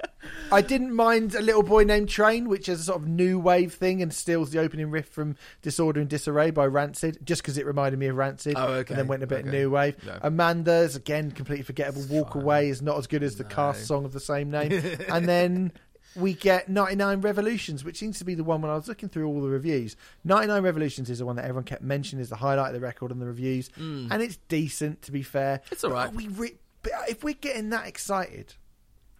[0.52, 3.74] I didn't mind A Little Boy Named Train, which is a sort of new wave
[3.74, 7.66] thing and steals the opening riff from Disorder and Disarray by Rancid, just because it
[7.66, 8.54] reminded me of Rancid.
[8.56, 8.94] Oh, okay.
[8.94, 9.50] And then went a bit Okay.
[9.50, 9.96] new wave.
[10.06, 10.20] No.
[10.22, 12.04] Amanda's, again, completely forgettable.
[12.08, 14.72] Walk Away is not as good as the cast song of the same name.
[15.10, 15.72] and then
[16.16, 19.28] we get 99 Revolutions, which seems to be the one when I was looking through
[19.28, 19.96] all the reviews.
[20.24, 23.10] 99 Revolutions is the one that everyone kept mentioning as the highlight of the record
[23.12, 23.72] and the reviews.
[23.78, 25.62] And it's decent, to be fair.
[25.66, 25.72] Mm.
[25.72, 26.14] It's all right.
[26.14, 26.58] we re-
[27.10, 28.54] if we're getting that excited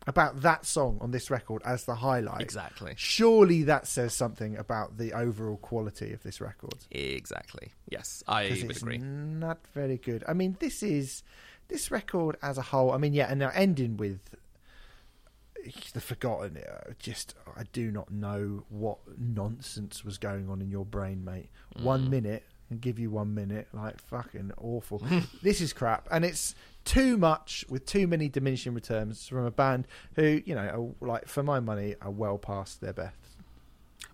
[0.08, 2.94] about that song on this record as the highlight, Exactly.
[2.98, 6.76] surely that says something about the overall quality of this record.
[6.92, 7.72] Exactly.
[7.90, 8.98] Yes, I would it's agree.
[8.98, 10.24] not very good.
[10.28, 11.24] I mean, this is
[11.70, 12.92] this record as a whole.
[12.92, 14.20] I mean, yeah, and now ending with
[15.94, 16.58] the forgotten.
[17.00, 21.50] Just, I do not know what nonsense was going on in your brain, mate.
[21.78, 21.84] Mm.
[21.84, 22.44] One minute
[22.74, 25.02] and give you one minute, like fucking awful.
[25.44, 26.56] this is crap, and it's
[26.86, 31.28] too much with too many diminishing returns from a band who, you know, are, like
[31.28, 33.16] for my money, are well past their best.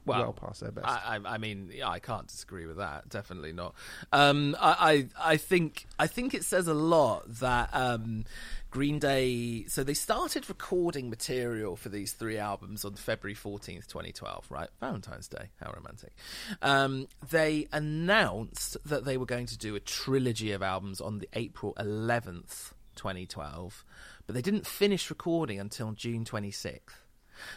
[0.06, 0.88] Well, well past their best.
[0.88, 3.08] I, I, I mean, yeah, I can't disagree with that.
[3.10, 3.76] Definitely not.
[4.12, 8.26] Um, I, I, I think, I think it says a lot that um,
[8.72, 9.66] Green Day.
[9.68, 14.46] So they started recording material for these three albums on February fourteenth, twenty twelve.
[14.50, 15.50] Right, Valentine's Day.
[15.62, 16.14] How romantic.
[16.62, 21.28] Um, they announced that they were going to do a trilogy of albums on the
[21.34, 23.84] April eleventh, twenty twelve,
[24.28, 26.98] but they didn't finish recording until June twenty sixth.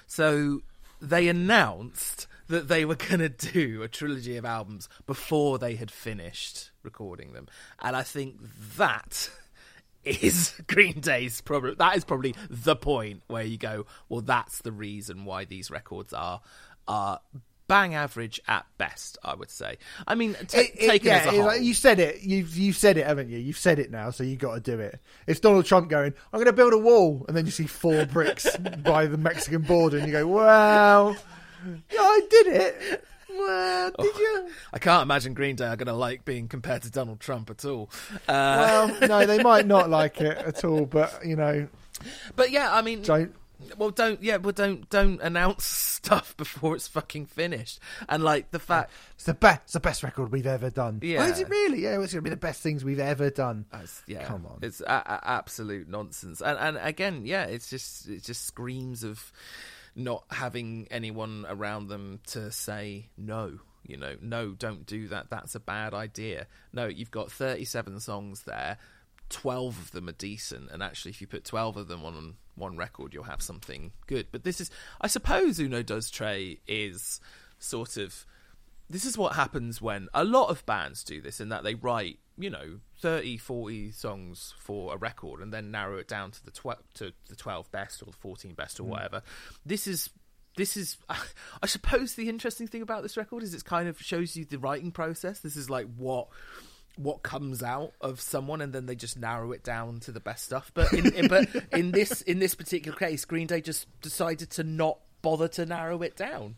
[0.07, 0.63] So
[1.01, 5.91] they announced that they were going to do a trilogy of albums before they had
[5.91, 7.49] finished recording them.
[7.81, 8.37] And I think
[8.77, 9.31] that
[10.05, 11.77] is Green Day's problem.
[11.79, 16.13] That is probably the point where you go, well, that's the reason why these records
[16.13, 16.41] are
[16.89, 17.21] are
[17.69, 19.17] bang average at best.
[19.25, 19.79] I would say.
[20.07, 22.21] I mean, ta It- it- taken as a whole, you said it.
[22.23, 23.39] You've you've said it, haven't you?
[23.39, 25.01] You've said it now, so you got to do it.
[25.27, 28.05] It's Donald Trump going, "I'm going to build a wall," and then you see four
[28.07, 28.47] bricks
[28.85, 31.17] by the Mexican border, and you go, "Well,
[31.91, 33.05] yeah, I did it."
[33.99, 34.49] Did you?
[34.73, 37.65] I can't imagine Green Day are going to like being compared to Donald Trump at
[37.65, 37.91] all.
[38.29, 41.69] Uh, Well, no, they might not like it at all, but you know,
[42.37, 43.35] but yeah, I mean, don't.
[43.79, 45.65] Well, don't yeah, well don't don't announce
[46.03, 47.79] stuff before it's fucking finished.
[48.09, 49.61] And like the fact, It's the best.
[49.65, 50.99] It's the best record we've ever done.
[51.01, 51.23] Yeah.
[51.25, 51.83] Oh, is it really?
[51.85, 53.67] Yeah, it's going to be the best things we've ever done.
[53.73, 54.59] It's- yeah, Come on.
[54.63, 56.41] it's a- a- absolute nonsense.
[56.43, 59.31] And and again, yeah, it's just it just screams of
[59.95, 63.61] not having anyone around them to say no.
[63.85, 65.29] You know, no, don't do that.
[65.31, 66.47] That's a bad idea.
[66.73, 68.79] No, you've got thirty-seven songs there.
[69.29, 72.77] Twelve of them are decent, and actually, if you put twelve of them on one
[72.77, 74.29] record, you'll have something good.
[74.31, 74.71] But this is,
[75.01, 77.21] I suppose, Uno Dos Tré is
[77.59, 78.25] sort of
[78.89, 82.19] this is what happens when a lot of bands do this in that they write
[82.37, 86.53] you know 30 40 songs for a record and then narrow it down to the
[86.53, 88.91] tw- to the 12 best or the 14 best or hmm.
[88.91, 89.23] whatever.
[89.67, 90.09] This is
[90.57, 90.99] this is
[91.63, 94.59] i suppose the interesting thing about this record is it kind of shows you the
[94.59, 95.41] writing process.
[95.41, 96.29] This is like what
[96.97, 100.45] what comes out of someone and then they just narrow it down to the best
[100.45, 100.71] stuff.
[100.73, 104.65] But in, in but in this in this particular case green day just decided to
[104.65, 106.57] not bother to narrow it down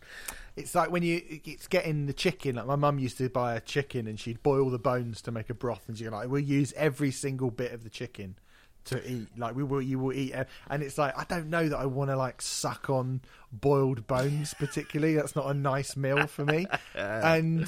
[0.56, 2.56] It's like when you it's getting the chicken.
[2.56, 5.50] Like my mum used to buy a chicken and she'd boil the bones to make
[5.50, 8.36] a broth, and she'd like, "We'll use every single bit of the chicken
[8.84, 9.28] to eat.
[9.36, 10.32] Like we will, you will eat."
[10.70, 14.54] And it's like I don't know that I want to like suck on boiled bones
[14.54, 15.14] particularly.
[15.16, 16.66] That's not a nice meal for me.
[16.94, 17.66] and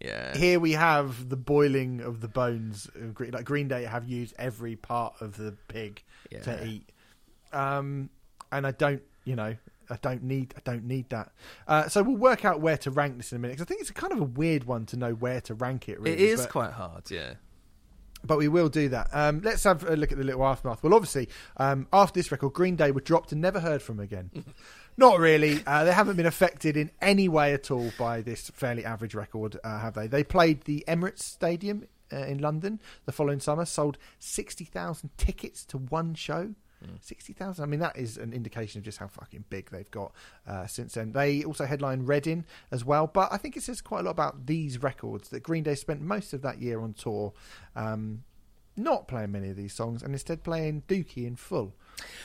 [0.00, 2.88] yeah here we have the boiling of the bones.
[3.18, 6.40] Like Green Day have used every part of the pig Yeah.
[6.42, 6.88] to eat,
[7.52, 8.10] um,
[8.50, 9.56] and I don't, you know,
[9.92, 11.32] I don't need, I don't need that.
[11.68, 13.58] Uh, so we'll work out where to rank this in a minute.
[13.58, 16.00] 'cause I think it's kind of a weird one to know where to rank it.
[16.00, 17.34] Really, it is but- quite hard yeah
[18.24, 19.08] but we will do that.
[19.12, 20.82] Um, let's have a look at the little aftermath.
[20.82, 24.30] Well, obviously, um, after this record, Green Day were dropped and never heard from again.
[24.96, 25.60] Not really.
[25.66, 29.58] Uh, they haven't been affected in any way at all by this fairly average record,
[29.64, 30.06] uh, have they?
[30.06, 35.78] They played the Emirates Stadium uh, in London the following summer, sold 60,000 tickets to
[35.78, 36.54] one show.
[37.00, 37.62] 60,000.
[37.62, 40.12] I mean, that is an indication of just how fucking big they've got
[40.46, 41.12] uh, since then.
[41.12, 44.46] They also headline Reading as well, but I think it says quite a lot about
[44.46, 47.32] these records that Green Day spent most of that year on tour
[47.76, 48.24] um,
[48.76, 51.74] not playing many of these songs and instead playing Dookie in full.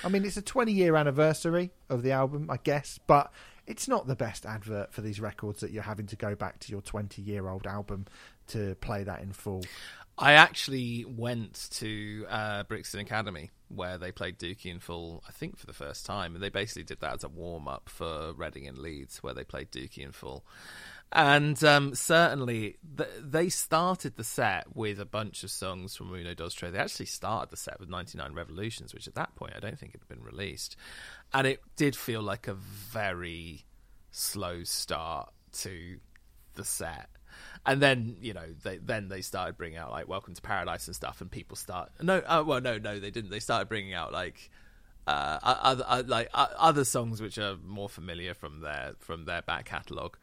[0.03, 3.31] I mean, it's a 20 year anniversary of the album, I guess, but
[3.65, 6.71] it's not the best advert for these records that you're having to go back to
[6.71, 8.05] your 20 year old album
[8.47, 9.63] to play that in full.
[10.17, 15.57] I actually went to uh, Brixton Academy where they played Dookie in full, I think
[15.57, 18.67] for the first time, and they basically did that as a warm up for Reading
[18.67, 20.45] and Leeds, where they played Dookie in full.
[21.11, 26.33] And um, certainly, th- they started the set with a bunch of songs from Uno
[26.33, 26.71] Dos Tré.
[26.71, 29.93] They actually started the set with 99 Revolutions, which at that point I don't think
[29.93, 30.75] had been released.
[31.33, 33.65] And it did feel like a very
[34.11, 35.97] slow start to
[36.55, 37.09] the set
[37.65, 40.95] and then you know they then they started bringing out like welcome to paradise and
[40.95, 43.29] stuff and people start no uh, well no no they didn't.
[43.29, 44.49] They started bringing out like
[45.05, 49.41] uh, other uh, like uh, other songs which are more familiar from their from their
[49.41, 50.15] back catalog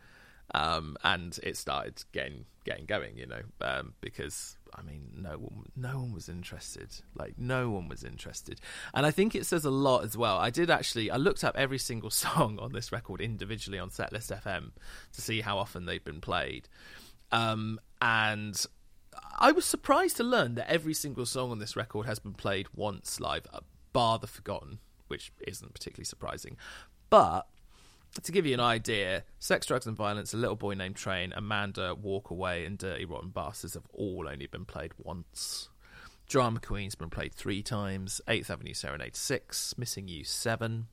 [0.52, 5.66] um, and it started getting getting going you know um, because I mean no one
[5.76, 6.88] no one was interested.
[7.14, 8.60] Like no one was interested.
[8.92, 10.38] And I think it says a lot as well.
[10.38, 14.38] I did actually I looked up every single song on this record individually on Setlist
[14.42, 14.70] FM
[15.12, 16.68] to see how often they've been played
[17.32, 18.64] um, and
[19.38, 22.68] I was surprised to learn that every single song on this record has been played
[22.74, 23.60] once live, uh,
[23.92, 26.56] bar the Forgotten, which isn't particularly surprising.
[27.10, 27.46] But
[28.22, 31.94] to give you an idea, Sex, Drugs and Violence, A Little Boy Named Train, Amanda,
[31.94, 35.68] Walk Away, and Dirty Rotten Bastards have all only been played once.
[36.26, 40.86] Drama Queen's been played three times, Eighth Avenue Serenade six, Missing You seven,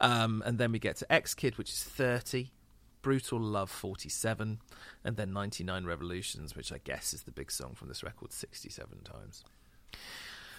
[0.00, 2.52] um, and then we get to X Kid, which is thirty,
[3.02, 4.60] Brutal Love 47,
[5.04, 8.98] and then 99 Revolutions, which I guess is the big song from this record, 67
[9.04, 9.44] times.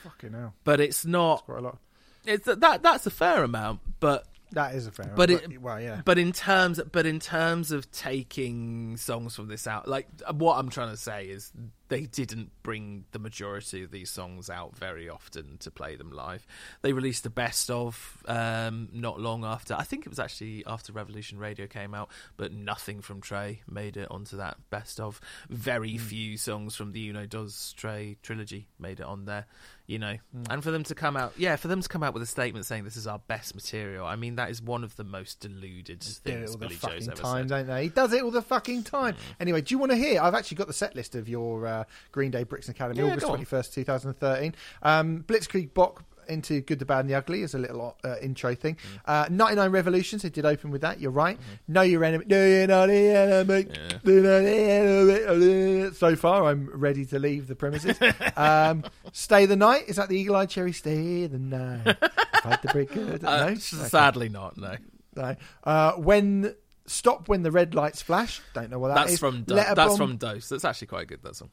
[0.04, 0.54] Fucking hell.
[0.64, 1.46] But it's not.
[1.46, 1.78] Quite a lot.
[2.26, 5.62] It's uh, that that's a fair amount, but That is a fair but amount, it,
[5.62, 6.02] well, yeah.
[6.04, 10.58] But in terms, but in terms of taking songs from this out, like uh, what
[10.58, 11.52] I'm trying to say is
[11.90, 16.46] they didn't bring the majority of these songs out very often to play them live.
[16.82, 19.74] They released the best of um, not long after.
[19.74, 23.98] I think it was actually after Revolution Radio came out, but nothing from Tré made
[23.98, 25.20] it onto that best of.
[25.50, 29.46] Very few songs from the Uno Dos Tré trilogy made it on there.
[29.88, 30.18] You know,
[30.52, 32.68] and for them to come out, yeah, for them to come out with a statement
[32.68, 34.06] saying this is our best material.
[34.06, 36.82] I mean, that is one of the most deluded it things all the Billie Joe's
[36.82, 37.66] fucking ever time, said.
[37.66, 37.84] don't they?
[37.86, 39.16] He does it all the fucking time.
[39.40, 40.22] Anyway, do you want to hear?
[40.22, 41.79] I've actually got the set list of your uh,
[42.12, 44.56] Green Day Brixton Academy, Yeah, August twenty first, two thousand thirteen.
[44.84, 48.54] Um, Blitzkrieg Bop into Good, the Bad, and the Ugly as a little uh, intro
[48.54, 48.76] thing.
[48.76, 48.80] Mm.
[49.06, 50.24] Uh, Ninety Nine Revolutions.
[50.24, 51.00] it did open with that.
[51.00, 51.38] You're right.
[51.40, 51.74] Mm-hmm.
[51.74, 52.26] Know your enemy.
[52.28, 53.64] Know you're not the enemy.
[53.64, 55.94] Know you're not the enemy.
[55.96, 57.98] So far, I'm ready to leave the premises.
[58.38, 59.86] um, Stay the night.
[59.88, 60.72] Is that the Eagle Eye Cherry?
[60.72, 61.98] Stay the night.
[62.44, 62.94] Fight the break.
[62.94, 63.24] Good.
[63.26, 63.52] Uh, no.
[63.54, 63.88] s- Okay.
[63.88, 64.56] Sadly, not.
[64.56, 64.76] No,
[65.16, 65.36] No.
[65.64, 66.54] Uh, when
[66.86, 68.40] stop when the red lights flash.
[68.54, 69.20] Don't know what that that's is.
[69.20, 70.48] from Do- that's from Dos.
[70.50, 71.24] That's actually quite good.
[71.24, 71.50] That song.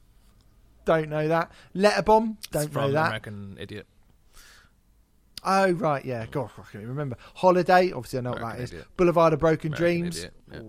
[0.87, 1.51] Don't know that.
[1.73, 2.37] Letter bomb.
[2.51, 3.07] Don't from know that.
[3.07, 3.85] American Idiot.
[5.43, 6.25] Oh right, yeah.
[6.31, 7.15] God, I can't remember.
[7.35, 7.91] Holiday.
[7.91, 8.71] Obviously, I know what American that is.
[8.71, 8.87] Idiot.
[8.97, 10.17] Boulevard of Broken American Dreams.
[10.17, 10.59] Idiot, yeah.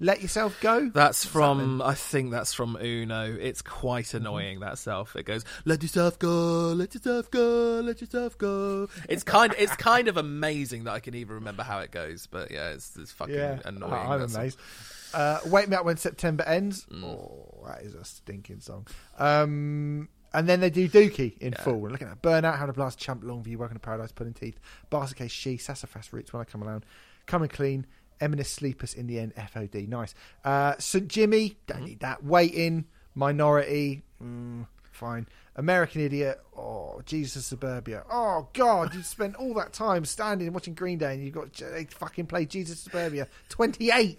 [0.00, 0.90] Let yourself go.
[0.92, 1.80] That's What's that from.
[1.82, 3.36] I think that's from Uno.
[3.40, 5.14] It's quite annoying that self.
[5.16, 9.54] It goes, "Let yourself go, let yourself go, let yourself go." It's kind.
[9.56, 12.26] It's kind of amazing that I can even remember how it goes.
[12.26, 13.92] But yeah, it's, it's fucking Yeah, annoying.
[13.92, 14.58] I'm amazed.
[14.58, 14.97] song.
[15.14, 16.86] Uh, Wake Me Up When September Ends.
[16.92, 17.04] Mm.
[17.04, 18.86] Oh, that is a stinking song.
[19.18, 21.76] Um, and then they do Dookie in full.
[21.80, 24.58] We're looking at Burnout, How to Blast, Chump, Longview, Welcome to Paradise, Pulling Teeth,
[24.90, 26.84] Basket Case, She, Sassafras Roots, When I Come Around,
[27.26, 27.86] Coming Clean,
[28.20, 29.88] Emenius Sleepus in the End, FOD.
[29.88, 30.14] Nice.
[30.44, 31.08] Uh, St.
[31.08, 32.24] Jimmy, don't need that.
[32.24, 32.84] Waiting,
[33.14, 34.66] Minority, mm,
[34.98, 35.26] fine.
[35.56, 38.04] American Idiot, oh, Jesus Suburbia.
[38.10, 41.52] Oh, God, you spent all that time standing and watching Green Day and you got
[41.54, 44.18] they fucking played Jesus Suburbia 28th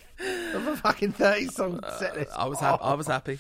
[0.54, 2.32] of a fucking 30 song uh, set list.
[2.36, 2.84] I was happy.
[2.84, 3.12] I was oh.
[3.12, 3.40] happy.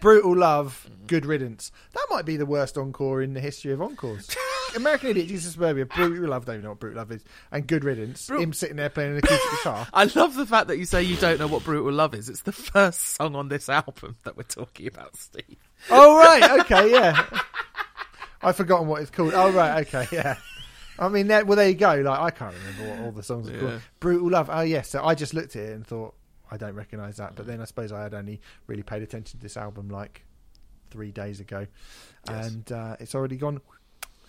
[0.00, 1.72] Brutal Love, Good Riddance.
[1.92, 4.28] That might be the worst encore in the history of encores.
[4.76, 7.66] American Idiot, Jesus of Suburbia, Brutal Love, don't even know what Brutal Love is, and
[7.66, 8.28] Good Riddance.
[8.28, 9.86] Him sitting there playing an acoustic guitar.
[9.92, 12.28] I love the fact that you say you don't know what brutal love is.
[12.28, 15.56] It's the first song on this album that we're talking about, Steve.
[15.90, 17.24] Oh, right, okay, yeah.
[18.42, 19.32] I've forgotten what it's called.
[19.34, 20.36] Oh, right, okay, yeah.
[20.98, 21.94] I mean, there, well, there you go.
[22.00, 23.60] Like, I can't remember what all the songs are Yeah.
[23.60, 23.80] called.
[24.00, 24.50] Brutal Love.
[24.52, 24.90] Oh, yes.
[24.90, 26.14] So I just looked at it and thought,
[26.50, 27.34] I don't recognise that.
[27.34, 30.24] But then I suppose I had only really paid attention to this album like
[30.90, 31.66] three days ago,
[32.28, 32.46] Yes.
[32.46, 33.60] and uh, it's already gone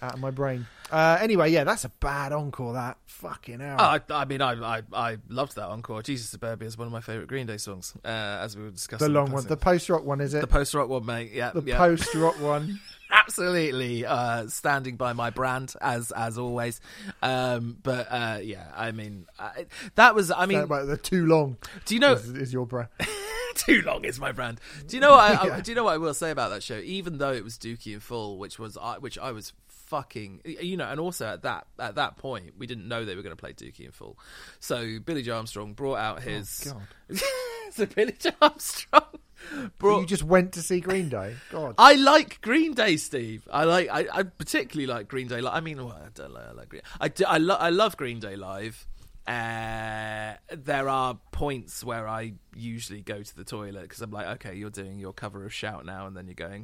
[0.02, 0.68] out of my brain.
[0.91, 2.74] Uh, anyway, yeah, that's a bad encore.
[2.74, 3.78] That fucking hell.
[3.80, 6.02] Oh, I, I mean, I, I I loved that encore.
[6.04, 9.08] Jesus Suburbia is one of my favourite Green Day songs, uh, as we were discussing.
[9.08, 10.41] the long one, the post rock one, is it?
[10.41, 11.32] the post rock one, mate.
[11.34, 11.78] Yeah, the yeah.
[11.78, 12.80] post rock one.
[13.12, 16.82] absolutely uh, standing by my brand as as always.
[17.22, 19.66] Um, but uh, yeah, I mean, I,
[19.96, 20.32] that was.
[20.32, 22.14] I mean, About the too long do you know?
[22.14, 22.89] is, is your brand.
[23.56, 24.60] too long is my brand.
[24.88, 25.20] Do you know what?
[25.20, 25.56] I, Yeah.
[25.56, 26.78] I, do you know what I will say about that show?
[26.78, 29.54] Even though it was Dookie in full, which was I, which I was
[29.86, 33.22] fucking, you know, and also at that at that point we didn't know they were
[33.22, 34.18] going to play Dookie in full.
[34.60, 36.74] So Billie Joe Armstrong brought out oh, his.
[36.74, 37.22] Oh, God.
[37.72, 39.04] so Billie Joe Armstrong
[39.78, 40.02] brought.
[40.02, 41.36] you just went to see Green Day.
[41.52, 41.76] God.
[41.78, 43.48] I like Green Day, Steve.
[43.52, 43.90] I like.
[43.90, 45.42] I, I particularly like Green Day.
[45.46, 46.48] I mean, well, I don't like.
[46.48, 46.82] I like Green.
[47.00, 48.88] I do, I, lo- I love Green Day live.
[49.28, 54.56] Uh, there are points where I usually go to the toilet because I'm like, okay,
[54.56, 56.64] you're doing your cover of Shout now, and then you're going,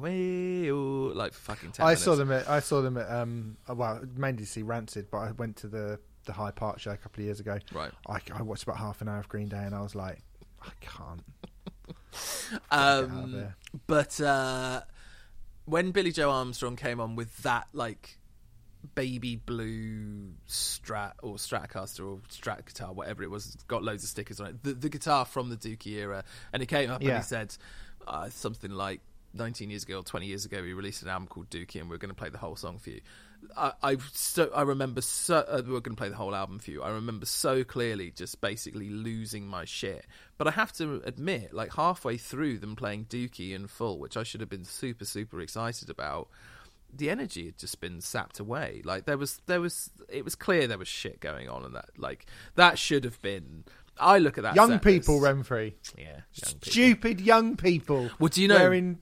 [1.16, 2.02] like fucking ten I minutes.
[2.04, 5.18] saw them at I saw them at um uh, well mainly to see Rancid, but
[5.18, 7.58] I went to the the Hyde Park show a couple of years ago.
[7.72, 7.90] Right.
[8.06, 10.20] I, I watched about half an hour of Green Day and I was like,
[10.62, 11.22] I can't.
[12.70, 13.56] Um, out of there.
[13.86, 14.82] but uh,
[15.64, 18.18] when Billie Joe Armstrong came on with that like
[18.94, 24.10] baby blue Strat or Stratocaster or Strat guitar, whatever it was, it's got loads of
[24.10, 24.62] stickers on it.
[24.62, 27.18] The, the guitar from the Dookie era, and he came up and Yeah.
[27.18, 27.54] he said
[28.06, 29.00] uh, something like.
[29.34, 31.94] 19 years ago or 20 years ago, we released an album called Dookie, and we
[31.96, 33.00] are going to play the whole song for you.
[33.56, 36.58] I, I so I remember so uh, we were going to play the whole album
[36.58, 36.82] for you.
[36.82, 40.04] I remember so clearly just basically losing my shit.
[40.36, 44.22] But I have to admit, like halfway through them playing Dookie in full, which I
[44.22, 46.28] should have been super super excited about,
[46.92, 48.82] the energy had just been sapped away.
[48.84, 51.90] Like there was there was it was clear there was shit going on, and that
[51.96, 52.26] like
[52.56, 53.64] that should have been.
[53.98, 55.74] I look at that young people, list- Renfrey.
[55.98, 56.58] yeah, young people.
[56.72, 58.10] Stupid young people.
[58.18, 58.98] Well, do you know- wearing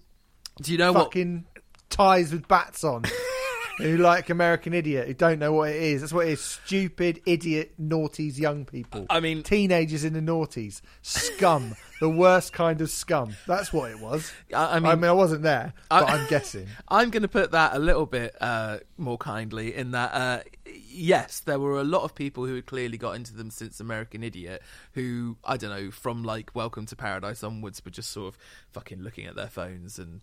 [0.60, 1.04] Do you know what?
[1.04, 1.46] fucking
[1.90, 3.04] ties with bats on?
[3.78, 6.00] who like American Idiot, who don't know what it is.
[6.02, 6.40] That's what it is.
[6.42, 9.06] Stupid, idiot, naughties, young people.
[9.08, 13.36] I mean- teenagers in the naughties, scum, the worst kind of scum.
[13.46, 14.32] That's what it was.
[14.52, 16.66] I- I I mean- mean, I wasn't there, but I, am guessing.
[16.88, 20.40] I'm going to put that a little bit uh, more kindly in that, uh,
[20.88, 24.22] yes, there were a lot of people who had clearly got into them since American
[24.22, 24.62] Idiot,
[24.94, 28.40] who, I don't know, from like Welcome to Paradise onwards, were just sort of
[28.72, 30.20] fucking looking at their phones and,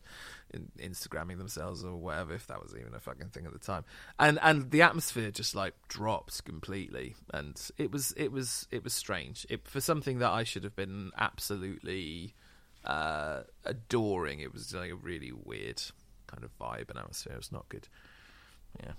[0.79, 3.83] Instagramming themselves or whatever, if that was even a fucking thing at the time.
[4.19, 8.93] And and the atmosphere just like dropped completely, and it was it was it was
[8.93, 9.45] strange.
[9.49, 12.33] It, for something that I should have been absolutely
[12.87, 14.39] uh, adoring.
[14.39, 15.81] It was like a really weird
[16.27, 17.33] kind of vibe and atmosphere.
[17.33, 17.87] It was not good.
[18.83, 18.93] Yeah.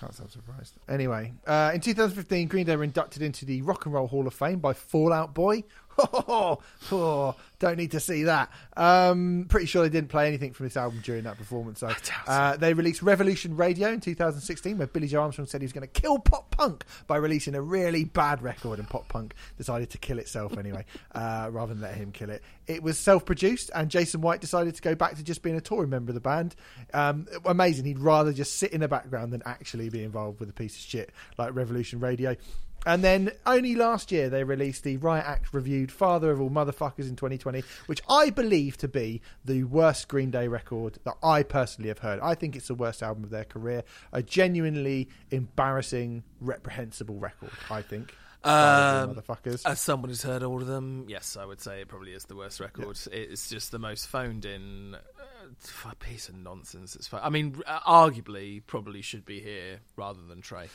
[0.00, 0.74] Can't I'm surprised.
[0.88, 4.34] Anyway, uh, in 2015, Green Day were inducted into the Rock and Roll Hall of
[4.34, 5.64] Fame by Fall Out Boy.
[6.90, 8.50] Oh, don't need to see that.
[8.76, 11.80] Um, pretty sure they didn't play anything from this album during that performance.
[11.80, 11.92] Though.
[12.26, 15.86] Uh, they released Revolution Radio in 2016, where Billie Joe Armstrong said he was going
[15.86, 19.98] to kill pop punk by releasing a really bad record, and pop punk decided to
[19.98, 20.84] kill itself anyway,
[21.14, 22.42] uh, rather than let him kill it.
[22.66, 25.90] It was self-produced, and Jason White decided to go back to just being a touring
[25.90, 26.56] member of the band.
[26.92, 27.84] Um, amazing.
[27.84, 30.80] He'd rather just sit in the background than actually be involved with a piece of
[30.80, 32.36] shit like Revolution Radio.
[32.84, 37.08] And then only last year they released the Riot Act reviewed Father of All Motherfuckers
[37.08, 41.88] in 2020, which I believe to be the worst Green Day record that I personally
[41.88, 42.18] have heard.
[42.20, 43.84] I think it's the worst album of their career.
[44.12, 48.14] A genuinely embarrassing, reprehensible record, I think.
[48.42, 49.62] Father of All Um, Motherfuckers.
[49.64, 52.34] As someone who's heard all of them, yes, I would say it probably is the
[52.34, 52.98] worst record.
[53.12, 56.96] It's just the most phoned in uh, piece of nonsense.
[56.96, 57.06] It's.
[57.06, 60.68] fu- I mean, uh, arguably, probably should be here rather than Tré.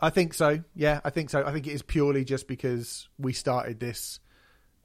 [0.00, 0.62] I think so.
[0.74, 1.44] Yeah, I think so.
[1.44, 4.20] I think it is purely just because we started this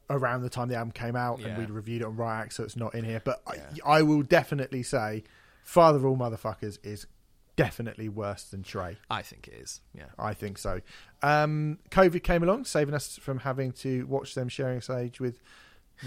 [0.09, 1.47] around the time the album came out, Yeah.
[1.49, 3.21] and we'd reviewed it on Ryax, so it's not in here.
[3.23, 5.23] But I, I will definitely say,
[5.63, 7.07] Father of All Motherfuckers is
[7.55, 8.97] definitely worse than Tré.
[9.09, 9.81] I think it is.
[9.93, 10.05] Yeah.
[10.17, 10.81] I think so.
[11.21, 15.39] Um, COVID came along, saving us from having to watch them sharing stage with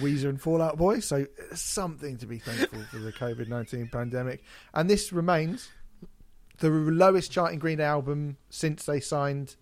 [0.00, 1.00] Weezer and Fall Out Boy.
[1.00, 4.42] So something to be thankful for the COVID nineteen pandemic.
[4.72, 5.70] And this remains
[6.58, 9.56] the lowest charting Green Day album since they signed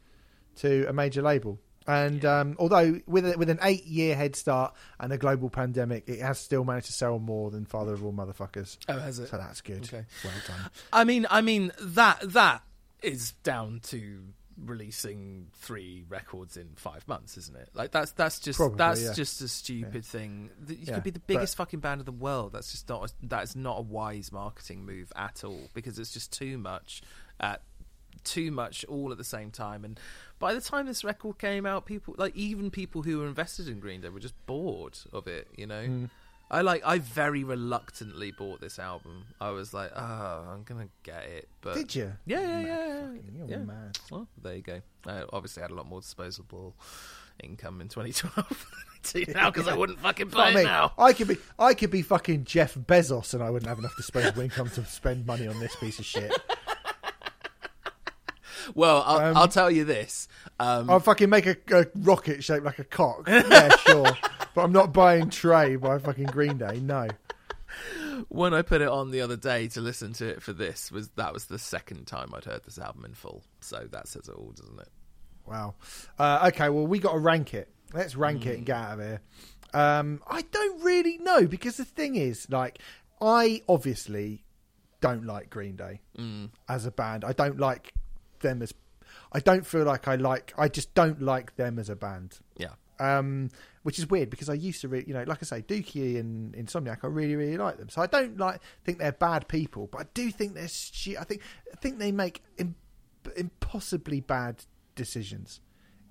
[0.57, 1.59] to a major label.
[1.87, 6.09] And um, although with a, with an eight year head start and a global pandemic,
[6.09, 8.79] it has still managed to sell more than Father of All Motherfuckers.
[8.89, 9.29] Oh, has it?
[9.29, 9.85] So that's good.
[9.85, 10.05] Okay.
[10.23, 10.71] Well done.
[10.93, 12.63] I mean, I mean that that
[13.03, 14.21] is down to
[14.65, 17.69] releasing three records in five months, isn't it?
[17.75, 19.13] Like that's that's just Probably, that's yeah.
[19.13, 20.51] just a stupid thing.
[20.67, 22.53] Th- You Yeah, could be the but- biggest fucking band in the world.
[22.53, 26.59] That's just not that's not a wise marketing move at all because it's just too
[26.59, 27.03] much
[27.41, 27.63] at
[28.25, 29.85] too much all at the same time.
[29.85, 29.99] And
[30.39, 33.81] by the time this record came out, people like even people who were invested in
[33.81, 35.49] Green Day were just bored of it.
[35.57, 35.85] You know.
[35.87, 36.05] Hmm.
[36.53, 36.83] I like.
[36.85, 39.25] I very reluctantly bought this album.
[39.41, 42.13] I was like, "Oh, I'm gonna get it." But Did you?
[42.27, 43.01] Yeah, yeah, Mad yeah.
[43.01, 43.65] fucking- you're yeah.
[43.65, 43.99] mad.
[44.11, 44.81] Well, there you go.
[45.07, 46.77] I obviously had a lot more disposable
[47.43, 50.93] income in 2012 than I do now because I wouldn't fucking Fuck buy it now.
[50.99, 54.43] I could be I could be fucking Jeff Bezos and I wouldn't have enough disposable
[54.43, 56.31] income to spend money on this piece of shit.
[58.77, 60.29] Well, I'll, Um, I'll tell you this.
[60.61, 63.25] Um, I'll fucking make a, a rocket shaped like a cock.
[63.27, 64.07] Yeah, sure.
[64.55, 66.79] But I'm not buying Tré by fucking Green Day.
[66.81, 67.09] No.
[68.29, 71.09] when I put it on the other day to listen to it for this, was
[71.17, 73.43] that was the second time I'd heard this album in full.
[73.61, 74.89] So that says it all, doesn't it?
[75.47, 75.75] Wow.
[76.19, 77.69] Uh, okay, well we got to rank it.
[77.93, 79.21] Let's rank it and get out of here.
[79.75, 82.79] Um, I don't really know because the thing is, like,
[83.21, 84.45] I obviously
[85.01, 86.01] don't like Green Day
[86.69, 87.25] as a band.
[87.25, 87.93] I don't like
[88.41, 88.73] them as.
[89.33, 90.55] I don't feel like I like.
[90.57, 92.39] I just don't like them as a band.
[92.57, 92.75] Yeah.
[93.03, 93.51] Um,
[93.83, 96.55] which is weird because I used to, re- you know, like I say, Dookie and
[96.55, 97.89] Insomniac, I really, really like them.
[97.89, 101.25] So I don't like think they're bad people, but I do think they're stu- I
[101.25, 101.43] think
[101.73, 102.77] I think they make Im-
[103.37, 104.65] impossibly bad
[104.95, 105.61] decisions,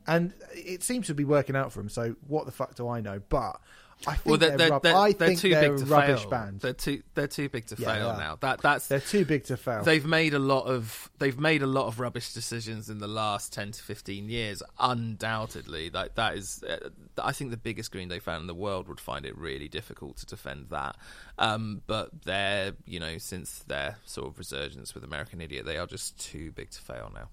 [0.06, 1.90] and it seems to be working out for them.
[1.90, 3.22] So what the fuck do I know?
[3.30, 3.62] But
[4.08, 6.22] I think Well, they're, they're, rub- they're, I they're think too they're big to rubbish
[6.22, 6.30] fail.
[6.30, 6.60] band.
[6.62, 8.38] They're too they're too big to Yeah, fail now.
[8.42, 9.84] That that's They're too big to fail.
[9.84, 13.54] They've made a lot of they've made a lot of rubbish decisions in the last
[13.54, 14.64] ten to fifteen years.
[14.80, 16.90] Undoubtedly, like that is, uh,
[17.22, 20.18] I think the biggest Green Day fan in the world would find it really difficult
[20.18, 20.96] to defend that.
[21.38, 25.88] Um, but they're you know since their sort of resurgence with American Idiot, they are
[25.88, 27.30] just too big to fail now.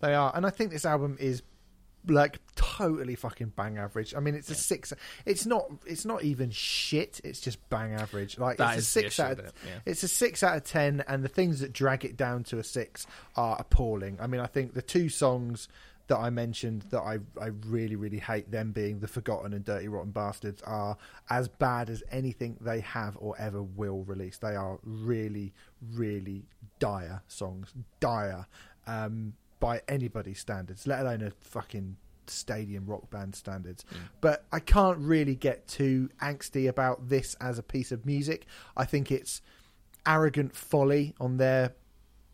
[0.00, 1.42] They are, and I think this album is
[2.06, 4.14] like totally fucking bang average.
[4.14, 4.92] I mean, it's a six.
[5.24, 5.70] It's not.
[5.86, 7.20] It's not even shit.
[7.24, 8.38] It's just bang average.
[8.38, 9.32] Like That it's is a the six issue out.
[9.32, 9.78] Of, with it, yeah.
[9.86, 12.64] It's a six out of ten, and the things that drag it down to a
[12.64, 13.06] six
[13.36, 14.18] are appalling.
[14.20, 15.68] I mean, I think the two songs
[16.08, 19.88] that I mentioned that I I really really hate them being the Forgotten and Dirty
[19.88, 20.96] Rotten Bastards are
[21.30, 24.38] as bad as anything they have or ever will release.
[24.38, 25.52] They are really
[25.94, 26.44] really
[26.78, 28.46] dire songs, dire
[28.86, 33.84] um, by anybody's standards, let alone a fucking stadium rock band standards.
[33.94, 33.98] Mm.
[34.20, 38.44] But I can't really get too angsty about this as a piece of music.
[38.76, 39.40] I think it's
[40.04, 41.74] arrogant folly on their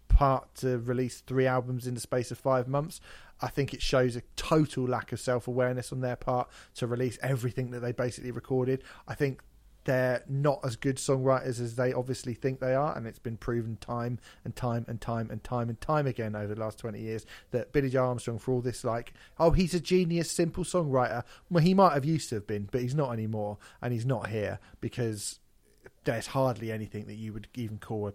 [0.09, 2.99] part to release three albums in the space of five months.
[3.43, 7.19] I think it shows a total lack of self awareness on their part to release
[7.23, 8.83] everything that they basically recorded.
[9.07, 9.43] I think
[9.89, 13.79] they're not as good songwriters as they obviously think they are, and it's been proven
[13.81, 17.25] time and time and time and time and time again over the last 20 years
[17.53, 21.23] that Billie Joe Armstrong, for all this, like, oh, he's a genius, simple songwriter.
[21.49, 24.27] Well, he might have used to have been, but he's not anymore, and he's not
[24.27, 25.39] here because
[26.05, 28.13] there's hardly anything that you would even call a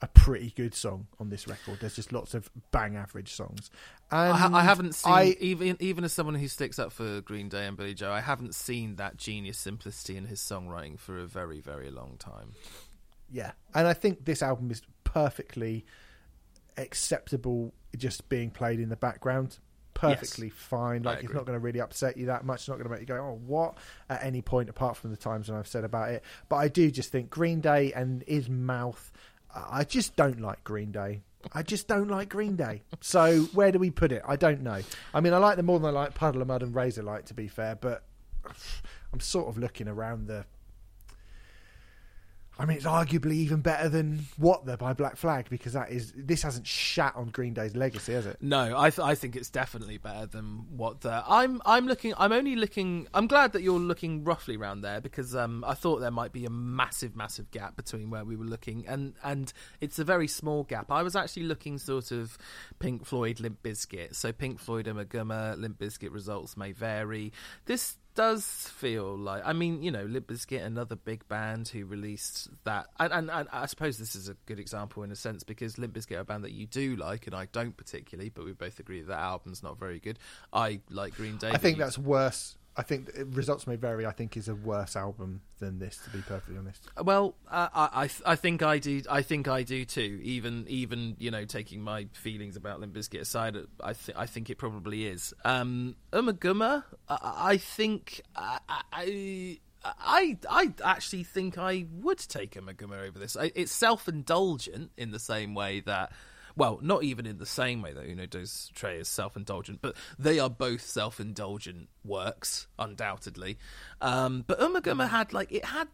[0.00, 1.78] a pretty good song on this record.
[1.80, 3.70] There's just lots of bang average songs.
[4.12, 7.20] And I, ha- I haven't seen I- even even as someone who sticks up for
[7.20, 11.18] Green Day and Billie Joe, I haven't seen that genius simplicity in his songwriting for
[11.18, 12.52] a very very long time.
[13.30, 15.84] yeah, and I think this album is perfectly
[16.76, 19.58] acceptable, just being played in the background.
[19.94, 21.02] Perfectly fine.
[21.02, 22.60] Like it's not going to really upset you that much.
[22.60, 25.16] It's not going to make you go, "Oh, what?" At any point, apart from the
[25.16, 26.22] times when I've said about it.
[26.48, 29.10] But I do just think Green Day and his mouth.
[29.54, 31.22] I just don't like Green Day.
[31.52, 32.82] I just don't like Green Day.
[33.00, 34.22] So where do we put it?
[34.26, 34.80] I don't know.
[35.14, 37.34] I mean, I like them more than I like Puddle of Mudd and Razorlight, to
[37.34, 37.76] be fair.
[37.76, 38.02] But
[39.12, 40.44] I'm sort of looking around the.
[42.60, 46.12] I mean, it's arguably even better than What the by Black Flag because that is
[46.16, 48.38] this hasn't shat on Green Day's legacy, has it?
[48.40, 52.32] No, I th- I think it's definitely better than what the I'm I'm looking I'm
[52.32, 56.10] only looking I'm glad that you're looking roughly around there because um I thought there
[56.10, 60.04] might be a massive massive gap between where we were looking and and it's a
[60.04, 60.90] very small gap.
[60.90, 62.36] I was actually looking sort of
[62.80, 64.16] Pink Floyd Limp Bizkit.
[64.16, 67.32] So Pink Floyd and Maguma Limp Bizkit results may vary.
[67.66, 69.42] This does feel like.
[69.44, 73.48] I mean, you know, Limp Bizkit, another big band who released that, and, and, and
[73.52, 76.24] I suppose this is a good example in a sense because Limp Bizkit are a
[76.24, 79.62] band that you do like, and I don't particularly, but we both agree that album's
[79.62, 80.18] not very good.
[80.52, 81.50] I like Green Day.
[81.50, 82.57] I think that's worse.
[82.78, 84.06] I think results may vary.
[84.06, 86.88] I think is a worse album than this, to be perfectly honest.
[87.02, 89.02] Well, uh, I I I think I do.
[89.10, 90.20] I think I do too.
[90.22, 94.48] Even even you know, taking my feelings about Limp Bizkit aside, I think I think
[94.48, 95.34] it probably is.
[95.44, 103.08] Um, Ummagumma, I, I think I, I I I actually think I would take Ummagumma
[103.08, 103.36] over this.
[103.36, 106.12] I, it's self indulgent in the same way that.
[106.58, 110.40] Well, not even in the same way that Uno Dos Tre is self-indulgent, but they
[110.40, 113.58] are both self-indulgent works, undoubtedly.
[114.00, 115.86] Um, but Ummagumma had like it had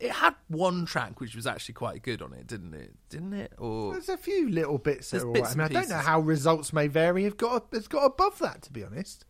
[0.00, 2.94] it had one track which was actually quite good on it, didn't it?
[3.10, 3.52] Didn't it?
[3.58, 5.66] Or There's a few little bits that are bits right.
[5.66, 7.24] I mean, I don't know how results may vary.
[7.24, 9.26] Have got has got above that, to be honest.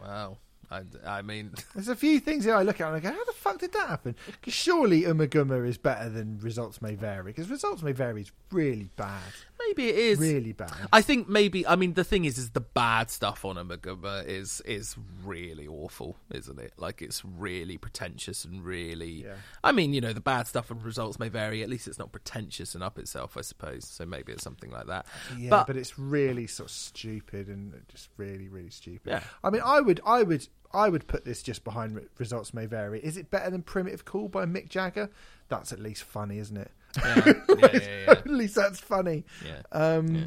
[0.00, 0.38] wow,
[0.70, 3.24] I, I mean, There's a few things that I look at and I go, how
[3.24, 4.16] the fuck did that happen?
[4.26, 7.32] Because surely Ummagumma is better than results may vary.
[7.32, 10.72] Because results may vary is really bad, maybe it is really bad.
[10.92, 14.60] I think maybe I mean the thing is is the bad stuff on Ummagumma is
[14.62, 16.74] is really awful, isn't it?
[16.76, 19.34] Like it's really pretentious and really Yeah.
[19.62, 22.12] I mean, you know, the bad stuff and results may vary, at least it's not
[22.12, 23.86] pretentious and up itself, I suppose.
[23.86, 25.06] So maybe it's something like that.
[25.38, 29.10] Yeah, but, but, it's really sort of stupid and just really, really stupid.
[29.10, 29.22] Yeah.
[29.42, 33.00] I mean, I would, I would, I would put this just behind results may vary.
[33.00, 35.10] Is it better than Primitive Cool by Mick Jagger?
[35.48, 36.70] That's at least funny, isn't it?
[36.96, 39.24] Yeah, yeah, yeah, at least that's funny.
[39.44, 39.62] Yeah.
[39.72, 40.26] Um, Yeah.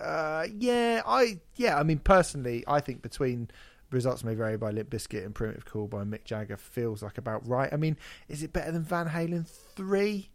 [0.00, 3.50] Uh, yeah, I, yeah, I mean, personally, I think between
[3.90, 7.46] results may vary by Limp Bizkit and Primitive Cool by Mick Jagger feels like about
[7.46, 7.70] right.
[7.70, 10.30] I mean, is it better than Van Halen three?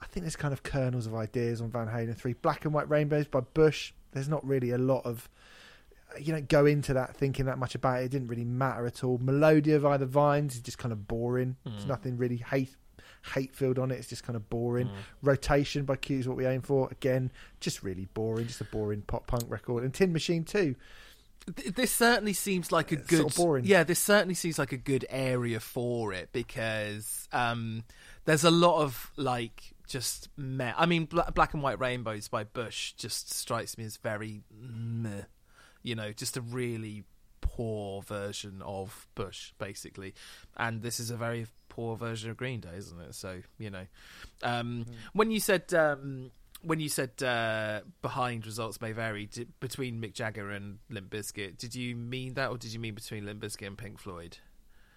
[0.00, 2.34] I think there's kind of kernels of ideas on Van Halen 3.
[2.34, 3.92] Black and White Rainbows by Bush.
[4.12, 5.28] There's not really a lot of.
[6.20, 8.04] You don't go into that thinking that much about it.
[8.04, 9.18] It didn't really matter at all.
[9.18, 11.56] Melodia by the Vines is just kind of boring.
[11.64, 12.76] There's nothing really hate
[13.28, 13.94] hate filled on it.
[13.98, 14.90] It's just kind of boring.
[15.22, 16.88] Rotation by Cute is what we aim for.
[16.90, 17.30] Again,
[17.60, 18.46] just really boring.
[18.46, 19.84] Just a boring pop punk record.
[19.84, 20.74] And Tin Machine too.
[21.74, 23.64] This certainly seems like a It's good sort of boring.
[23.64, 27.84] yeah this certainly seems like a good area for it because um
[28.26, 30.74] there's a lot of like just meh.
[30.76, 35.22] i mean Bla- black and white rainbows by bush just strikes me as very meh
[35.82, 37.04] you know just a really
[37.40, 40.12] poor version of bush basically
[40.58, 41.46] and this is a very
[41.78, 43.86] poor version of green day isn't it so you know
[44.42, 49.28] um when you said um when you said uh, behind results may vary
[49.60, 53.24] between Mick Jagger and Limp Bizkit, did you mean that, or did you mean between
[53.24, 54.38] Limp Bizkit and Pink Floyd?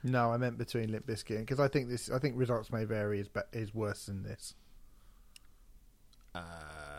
[0.04, 2.10] No, I meant between Limp Bizkit because I think this.
[2.10, 4.56] I think results may vary is be- is worse than this.
[6.34, 6.40] Uh,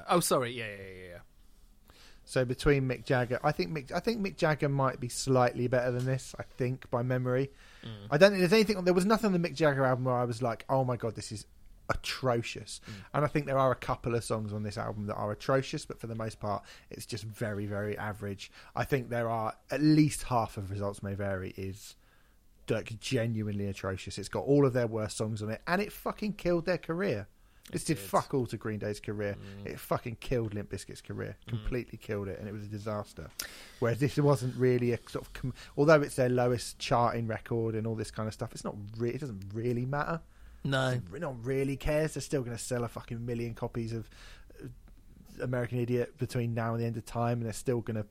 [0.08, 1.18] oh, sorry, yeah, yeah, yeah, yeah.
[2.24, 5.90] So between Mick Jagger, I think Mick, I think Mick Jagger might be slightly better
[5.90, 6.36] than this.
[6.38, 7.50] I think by memory,
[8.10, 8.84] I don't think there's anything.
[8.84, 11.14] There was nothing on the Mick Jagger album where I was like, "Oh my god,
[11.14, 11.46] this is
[11.88, 12.92] atrocious." Mm.
[13.14, 15.84] And I think there are a couple of songs on this album that are atrocious,
[15.84, 18.50] but for the most part, it's just very, very average.
[18.76, 21.96] I think there are at least half of results may vary is
[22.68, 24.18] like genuinely atrocious.
[24.18, 27.26] It's got all of their worst songs on it, and it fucking killed their career.
[27.70, 29.36] This did fuck all to Green Day's career.
[29.64, 31.36] It fucking killed Limp Bizkit's career.
[31.46, 33.30] Completely killed it, and it was a disaster.
[33.78, 37.86] Whereas this wasn't really a sort of, com- although it's their lowest charting record and
[37.86, 38.50] all this kind of stuff.
[38.52, 38.74] It's not.
[38.98, 40.20] Re- it doesn't really matter.
[40.64, 42.14] No, It not really cares.
[42.14, 44.08] They're still going to sell a fucking million copies of
[44.62, 44.66] uh,
[45.42, 48.06] American Idiot between now and the end of time, and they're still going to,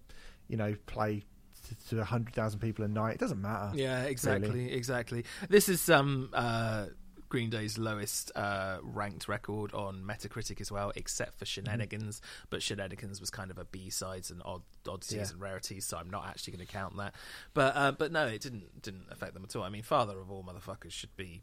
[0.47, 1.23] you know, play
[1.67, 3.13] to, to hundred thousand people a night.
[3.15, 3.71] It doesn't matter.
[3.75, 4.71] yeah, exactly, really.
[4.73, 5.25] exactly.
[5.49, 6.87] This is um uh
[7.31, 12.21] Green Day's lowest uh, ranked record on Metacritic as well, except for Shenanigans.
[12.49, 15.29] But Shenanigans was kind of a B sides and odd oddities Yeah.
[15.31, 17.15] and rarities, so I'm not actually going to count that.
[17.53, 19.63] But uh, but no, it didn't didn't affect them at all.
[19.63, 21.41] I mean, Father of All Motherfuckers should be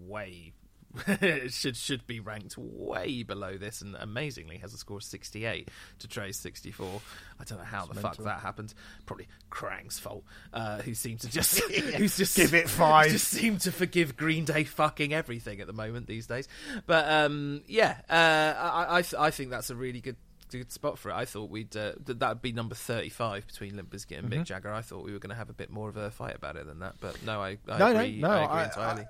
[0.00, 0.52] way
[1.48, 5.70] should should be ranked way below this, and amazingly has a score of 68
[6.00, 7.00] to Tré's 64.
[7.40, 8.74] I don't know how the fuck that happened.
[9.06, 11.60] Probably Kerrang's fault, uh, who seems to just
[11.96, 13.10] who's just Give it five.
[13.10, 16.48] Just seem to forgive Green Day fucking everything at the moment these days.
[16.86, 20.16] But um, yeah, uh, I I, th- I think that's a really good.
[20.50, 21.14] Good spot for it.
[21.14, 24.40] I thought we'd uh, th- that would be number thirty-five between Limp Bizkit and Mm-hmm.
[24.40, 24.72] Mick Jagger.
[24.72, 26.66] I thought we were going to have a bit more of a fight about it
[26.66, 28.18] than that, but no, I, I No, no, agree.
[28.18, 29.04] no, I agree I- entirely.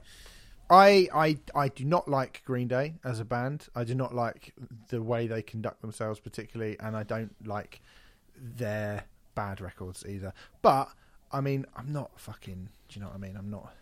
[0.71, 3.69] I, I I do not like Green Day as a band.
[3.75, 4.55] I do not like
[4.89, 7.81] the way they conduct themselves particularly, and I don't like
[8.37, 9.05] their
[9.35, 10.33] bad records either.
[10.63, 10.91] But
[11.33, 12.69] I mean, I'm not fucking.
[12.89, 13.37] Do you know what I mean?
[13.37, 13.73] I'm not.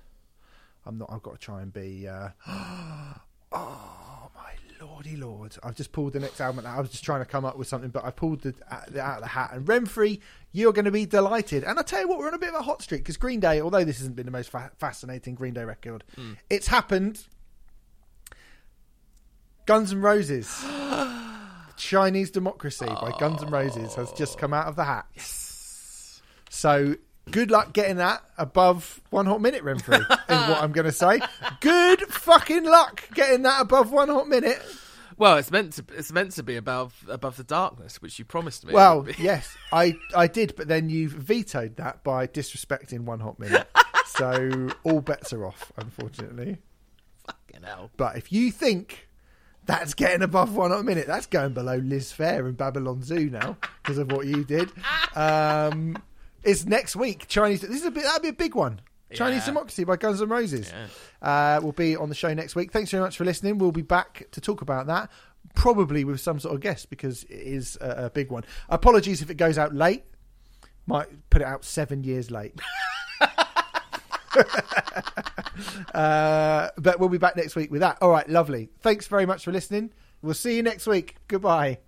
[0.84, 1.10] I'm not.
[1.12, 2.06] I've got to try and be.
[2.06, 6.66] Uh, oh my lordy lord, I've just pulled the next album.
[6.66, 6.76] out.
[6.76, 9.00] I was just trying to come up with something, but I pulled the, uh, the
[9.00, 9.50] out of the hat.
[9.52, 10.20] And Renfrey,
[10.52, 11.64] you're going to be delighted.
[11.64, 13.40] And I tell you what, we're on a bit of a hot streak because Green
[13.40, 16.04] Day, although this hasn't been the most fa- fascinating Green Day record,
[16.50, 17.24] it's happened.
[19.66, 20.64] Guns N' Roses.
[21.76, 25.06] Chinese Democracy by Guns N' Roses has just come out of the hat.
[25.14, 26.22] Yes.
[26.48, 26.94] So
[27.30, 31.20] good luck getting that above one hot minute, Renfrey, is what I'm going to say.
[31.60, 34.62] Good fucking luck getting that above one hot minute.
[35.18, 38.66] Well, it's meant to it's meant to be above above the darkness, which you promised
[38.66, 38.74] me.
[38.74, 43.66] Well, yes, I, I did, but then you vetoed that by disrespecting one hot minute.
[44.06, 46.58] so all bets are off, unfortunately.
[47.26, 47.90] Fucking hell.
[47.96, 49.08] But if you think
[49.64, 53.56] that's getting above one hot minute, that's going below Liz Phair and Babylon Zoo now
[53.82, 54.70] because of what you did.
[55.14, 55.96] Um,
[56.46, 57.26] it's next week.
[57.28, 57.60] Chinese.
[57.60, 58.04] This is a bit.
[58.04, 58.80] That'd be a big one.
[59.12, 59.46] Chinese Yeah.
[59.46, 60.72] Democracy by Guns N' Roses.
[61.22, 62.72] Uh, will be on the show next week.
[62.72, 63.58] Thanks very much for listening.
[63.58, 65.10] We'll be back to talk about that,
[65.54, 68.44] probably with some sort of guest because it is a, a big one.
[68.68, 70.04] Apologies if it goes out late.
[70.86, 72.60] Might put it out seven years late.
[75.94, 77.98] uh, but we'll be back next week with that.
[78.00, 78.70] All right, lovely.
[78.80, 79.92] Thanks very much for listening.
[80.22, 81.16] We'll see you next week.
[81.28, 81.78] Goodbye.